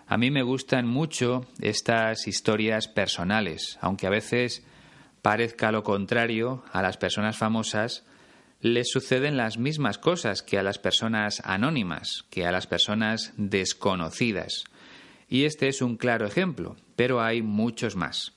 A 0.07 0.17
mí 0.17 0.31
me 0.31 0.43
gustan 0.43 0.87
mucho 0.87 1.47
estas 1.61 2.27
historias 2.27 2.89
personales, 2.89 3.79
aunque 3.83 4.07
a 4.07 4.11
veces 4.11 4.65
parezca 5.21 5.71
lo 5.71 5.83
contrario, 5.83 6.65
a 6.73 6.81
las 6.81 6.97
personas 6.97 7.37
famosas 7.37 8.05
les 8.61 8.91
suceden 8.91 9.37
las 9.37 9.59
mismas 9.59 9.99
cosas 9.99 10.43
que 10.43 10.59
a 10.59 10.63
las 10.63 10.79
personas 10.79 11.41
anónimas, 11.45 12.25
que 12.31 12.47
a 12.47 12.53
las 12.53 12.67
personas 12.67 13.33
desconocidas. 13.37 14.65
Y 15.29 15.45
este 15.45 15.69
es 15.69 15.83
un 15.83 15.97
claro 15.97 16.27
ejemplo, 16.27 16.77
pero 16.97 17.21
hay 17.21 17.43
muchos 17.43 17.95
más. 17.95 18.33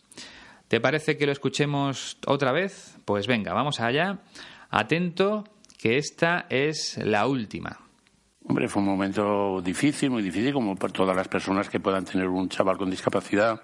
¿Te 0.71 0.79
parece 0.79 1.17
que 1.17 1.25
lo 1.25 1.33
escuchemos 1.33 2.17
otra 2.25 2.53
vez? 2.53 2.95
Pues 3.03 3.27
venga, 3.27 3.51
vamos 3.51 3.81
allá. 3.81 4.19
Atento, 4.69 5.43
que 5.77 5.97
esta 5.97 6.45
es 6.49 6.97
la 7.03 7.27
última. 7.27 7.77
Hombre, 8.45 8.69
fue 8.69 8.81
un 8.81 8.87
momento 8.87 9.61
difícil, 9.61 10.11
muy 10.11 10.23
difícil, 10.23 10.53
como 10.53 10.77
para 10.77 10.93
todas 10.93 11.13
las 11.13 11.27
personas 11.27 11.67
que 11.67 11.81
puedan 11.81 12.05
tener 12.05 12.29
un 12.29 12.47
chaval 12.47 12.77
con 12.77 12.89
discapacidad. 12.89 13.61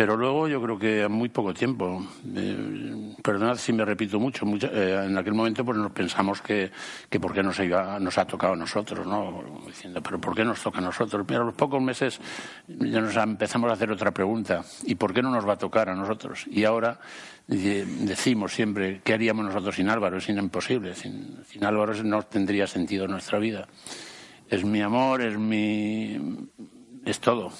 Pero 0.00 0.16
luego 0.16 0.48
yo 0.48 0.62
creo 0.62 0.78
que 0.78 1.02
a 1.02 1.10
muy 1.10 1.28
poco 1.28 1.52
tiempo, 1.52 2.02
eh, 2.34 3.14
perdonad 3.22 3.56
si 3.56 3.70
me 3.74 3.84
repito 3.84 4.18
mucho, 4.18 4.46
eh, 4.72 5.04
en 5.04 5.18
aquel 5.18 5.34
momento 5.34 5.62
pues 5.62 5.76
nos 5.76 5.92
pensamos 5.92 6.40
que, 6.40 6.70
que 7.10 7.20
por 7.20 7.34
qué 7.34 7.42
nos, 7.42 7.58
nos 7.58 8.16
ha 8.16 8.24
tocado 8.24 8.54
a 8.54 8.56
nosotros, 8.56 9.06
¿no? 9.06 9.44
Diciendo, 9.66 10.02
pero 10.02 10.18
¿por 10.18 10.34
qué 10.34 10.42
nos 10.42 10.62
toca 10.62 10.78
a 10.78 10.80
nosotros? 10.80 11.26
Pero 11.28 11.42
a 11.42 11.44
los 11.44 11.52
pocos 11.52 11.82
meses 11.82 12.18
ya 12.66 13.02
nos 13.02 13.14
empezamos 13.14 13.68
a 13.68 13.74
hacer 13.74 13.92
otra 13.92 14.10
pregunta, 14.10 14.64
¿y 14.84 14.94
por 14.94 15.12
qué 15.12 15.20
no 15.20 15.30
nos 15.30 15.46
va 15.46 15.52
a 15.52 15.58
tocar 15.58 15.90
a 15.90 15.94
nosotros? 15.94 16.46
Y 16.50 16.64
ahora 16.64 16.98
decimos 17.46 18.54
siempre, 18.54 19.02
¿qué 19.04 19.12
haríamos 19.12 19.44
nosotros 19.44 19.76
sin 19.76 19.90
Álvaro? 19.90 20.16
Es 20.16 20.30
imposible, 20.30 20.94
sin, 20.94 21.44
sin 21.44 21.62
Álvaro 21.62 21.92
no 22.04 22.22
tendría 22.22 22.66
sentido 22.66 23.06
nuestra 23.06 23.38
vida. 23.38 23.68
Es 24.48 24.64
mi 24.64 24.80
amor, 24.80 25.20
es 25.20 25.36
mi... 25.36 26.48
es 27.04 27.20
todo 27.20 27.52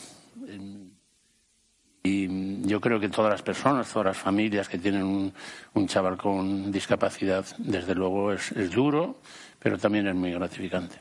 y 2.02 2.62
yo 2.66 2.80
creo 2.80 2.98
que 2.98 3.08
todas 3.08 3.30
las 3.30 3.42
personas, 3.42 3.92
todas 3.92 4.06
las 4.06 4.16
familias 4.16 4.68
que 4.68 4.78
tienen 4.78 5.32
un, 5.74 5.86
chaval 5.86 6.16
con 6.16 6.72
discapacidad, 6.72 7.44
desde 7.58 7.94
luego 7.94 8.32
es, 8.32 8.52
duro, 8.70 9.18
pero 9.58 9.76
también 9.76 10.06
es 10.06 10.14
muy 10.14 10.32
gratificante. 10.32 10.96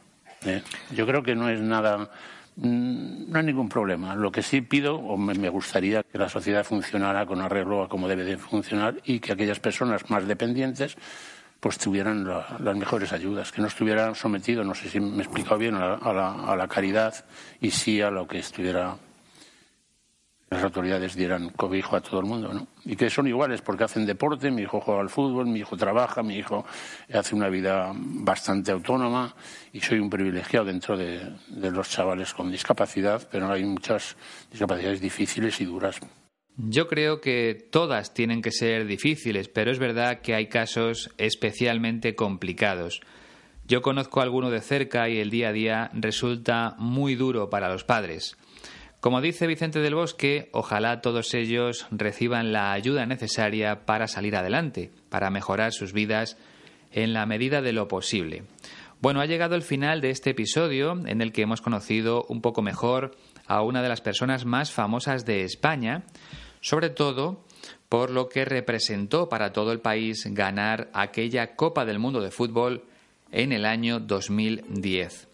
¿eh? 0.46 0.62
Yo 0.92 1.06
creo 1.06 1.24
que 1.24 1.36
no 1.36 1.48
es 1.50 1.62
nada, 1.62 2.10
mm, 2.58 3.32
no 3.32 3.40
hay 3.40 3.46
ningún 3.46 3.70
problema. 3.70 4.14
Lo 4.16 4.30
que 4.32 4.44
sí 4.44 4.60
pido, 4.60 4.96
o 4.96 5.16
me, 5.16 5.50
gustaría 5.50 6.04
que 6.04 6.18
la 6.18 6.28
sociedad 6.28 6.66
funcionara 6.66 7.26
con 7.26 7.40
arreglo 7.42 7.84
a 7.84 7.90
como 7.90 8.10
debe 8.10 8.26
de 8.26 8.38
funcionar 8.38 8.96
y 9.06 9.20
que 9.20 9.32
aquellas 9.32 9.60
personas 9.60 10.10
más 10.10 10.28
dependientes 10.28 10.98
pues 11.62 11.78
tuvieran 11.78 12.26
las 12.26 12.76
mejores 12.78 13.12
ayudas, 13.12 13.52
que 13.52 13.62
no 13.62 13.68
estuvieran 13.68 14.16
sometidos, 14.16 14.66
no 14.66 14.74
sé 14.74 14.90
si 14.90 15.02
me 15.02 15.18
he 15.18 15.26
explicado 15.26 15.58
bien, 15.58 15.76
a 15.76 16.14
la, 16.14 16.32
a 16.46 16.56
la 16.56 16.68
caridad 16.70 17.14
y 17.60 17.72
sí 17.72 18.02
a 18.02 18.10
lo 18.10 18.26
que 18.26 18.40
estuviera 18.40 18.96
las 20.50 20.64
autoridades 20.64 21.16
dieran 21.16 21.50
cobijo 21.50 21.96
a 21.96 22.02
todo 22.02 22.20
el 22.20 22.26
mundo, 22.26 22.52
¿no? 22.52 22.68
Y 22.84 22.96
que 22.96 23.10
son 23.10 23.28
iguales 23.28 23.62
porque 23.62 23.84
hacen 23.84 24.06
deporte, 24.06 24.50
mi 24.50 24.64
hijo 24.64 24.82
juega 24.82 25.02
al 25.02 25.10
fútbol, 25.10 25.46
mi 25.46 25.60
hijo 25.60 25.78
trabaja, 25.78 26.24
mi 26.24 26.38
hijo 26.38 26.66
hace 27.14 27.36
una 27.36 27.50
vida 27.50 27.92
bastante 27.96 28.72
autónoma 28.72 29.36
y 29.72 29.80
soy 29.80 30.00
un 30.00 30.10
privilegiado 30.10 30.66
dentro 30.66 30.98
de, 30.98 31.22
los 31.50 31.90
chavales 31.90 32.34
con 32.34 32.52
discapacidad, 32.52 33.28
pero 33.32 33.52
hay 33.52 33.64
muchas 33.64 34.16
discapacidades 34.50 35.02
difíciles 35.02 35.62
y 35.62 35.66
duras. 35.66 36.00
Yo 36.58 36.88
creo 36.88 37.22
que 37.22 37.68
todas 37.72 38.14
tienen 38.14 38.42
que 38.42 38.52
ser 38.52 38.86
difíciles, 38.86 39.48
pero 39.48 39.72
es 39.72 39.80
verdad 39.80 40.22
que 40.22 40.34
hay 40.36 40.48
casos 40.48 41.12
especialmente 41.18 42.16
complicados. 42.16 43.02
Yo 43.66 43.82
conozco 43.84 44.20
a 44.20 44.24
alguno 44.24 44.50
de 44.50 44.62
cerca 44.62 45.10
y 45.10 45.20
el 45.20 45.30
día 45.30 45.50
a 45.50 45.54
día 45.54 45.92
resulta 45.94 46.76
muy 46.80 47.14
duro 47.14 47.52
para 47.52 47.70
los 47.70 47.84
padres. 47.84 48.36
Como 49.00 49.22
dice 49.22 49.48
Vicente 49.48 49.80
del 49.80 49.96
Bosque, 49.96 50.50
ojalá 50.52 51.00
todos 51.00 51.34
ellos 51.34 51.88
reciban 51.90 52.52
la 52.52 52.74
ayuda 52.74 53.06
necesaria 53.06 53.86
para 53.86 54.08
salir 54.08 54.36
adelante, 54.36 54.92
para 55.08 55.30
mejorar 55.30 55.72
sus 55.72 55.94
vidas 55.94 56.38
en 56.92 57.14
la 57.14 57.26
medida 57.26 57.62
de 57.62 57.72
lo 57.72 57.88
posible. 57.88 58.44
Bueno, 59.00 59.22
ha 59.22 59.26
llegado 59.26 59.56
el 59.56 59.62
final 59.62 60.02
de 60.02 60.10
este 60.10 60.32
episodio 60.32 61.02
en 61.06 61.22
el 61.22 61.32
que 61.32 61.44
hemos 61.44 61.62
conocido 61.62 62.26
un 62.28 62.42
poco 62.42 62.62
mejor 62.62 63.16
a 63.48 63.62
una 63.62 63.82
de 63.82 63.88
las 63.88 64.02
personas 64.02 64.44
más 64.44 64.74
famosas 64.74 65.26
de 65.26 65.46
España, 65.46 66.04
sobre 66.60 66.90
todo 66.90 67.46
por 67.88 68.10
lo 68.10 68.28
que 68.28 68.44
representó 68.44 69.30
para 69.30 69.54
todo 69.54 69.72
el 69.72 69.80
país 69.80 70.28
ganar 70.32 70.90
aquella 70.94 71.56
Copa 71.56 71.86
del 71.86 72.00
Mundo 72.00 72.20
de 72.20 72.32
Fútbol 72.32 72.84
en 73.32 73.54
el 73.54 73.64
año 73.64 74.02
2010. 74.02 75.29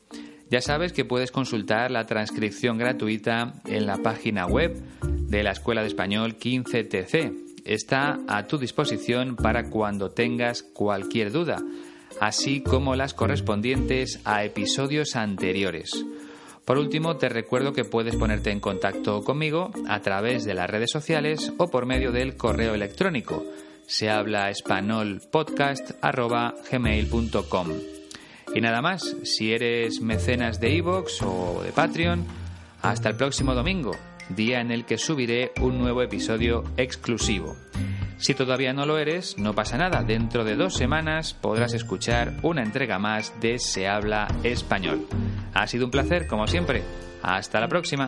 Ya 0.55 0.61
sabes 0.61 0.93
que 0.93 1.03
puedes 1.03 1.31
consultar 1.31 1.91
la 1.91 2.05
transcripción 2.05 2.77
gratuita 2.77 3.55
en 3.65 3.85
la 3.85 3.97
página 3.97 4.45
web 4.45 4.81
de 5.03 5.43
la 5.43 5.51
Escuela 5.51 5.81
de 5.81 5.89
Español 5.89 6.37
15TC. 6.37 7.59
Está 7.65 8.19
a 8.29 8.47
tu 8.47 8.57
disposición 8.57 9.35
para 9.35 9.69
cuando 9.69 10.11
tengas 10.11 10.63
cualquier 10.63 11.33
duda, 11.33 11.57
así 12.21 12.61
como 12.61 12.95
las 12.95 13.13
correspondientes 13.13 14.21
a 14.23 14.45
episodios 14.45 15.17
anteriores. 15.17 16.05
Por 16.63 16.77
último, 16.77 17.17
te 17.17 17.27
recuerdo 17.27 17.73
que 17.73 17.83
puedes 17.83 18.15
ponerte 18.15 18.51
en 18.51 18.61
contacto 18.61 19.25
conmigo 19.25 19.71
a 19.89 19.99
través 19.99 20.45
de 20.45 20.53
las 20.53 20.69
redes 20.69 20.89
sociales 20.89 21.51
o 21.57 21.67
por 21.67 21.85
medio 21.85 22.13
del 22.13 22.37
correo 22.37 22.75
electrónico. 22.75 23.43
Se 23.87 24.09
habla 24.09 24.49
y 28.55 28.61
nada 28.61 28.81
más, 28.81 29.17
si 29.23 29.53
eres 29.53 29.99
mecenas 29.99 30.61
de 30.61 30.77
Evox 30.77 31.21
o 31.21 31.61
de 31.61 31.73
Patreon, 31.73 32.25
hasta 32.81 33.09
el 33.09 33.17
próximo 33.17 33.53
domingo, 33.53 33.91
día 34.29 34.61
en 34.61 34.71
el 34.71 34.85
que 34.85 34.97
subiré 34.97 35.51
un 35.59 35.77
nuevo 35.77 36.01
episodio 36.01 36.63
exclusivo. 36.77 37.57
Si 38.17 38.33
todavía 38.33 38.71
no 38.71 38.85
lo 38.85 38.97
eres, 38.97 39.37
no 39.37 39.53
pasa 39.53 39.77
nada, 39.77 40.03
dentro 40.03 40.45
de 40.45 40.55
dos 40.55 40.73
semanas 40.75 41.33
podrás 41.33 41.73
escuchar 41.73 42.33
una 42.43 42.63
entrega 42.63 42.97
más 42.97 43.33
de 43.41 43.59
Se 43.59 43.89
habla 43.89 44.29
español. 44.43 45.05
Ha 45.53 45.67
sido 45.67 45.85
un 45.85 45.91
placer, 45.91 46.25
como 46.25 46.47
siempre. 46.47 46.81
Hasta 47.21 47.59
la 47.59 47.67
próxima. 47.67 48.07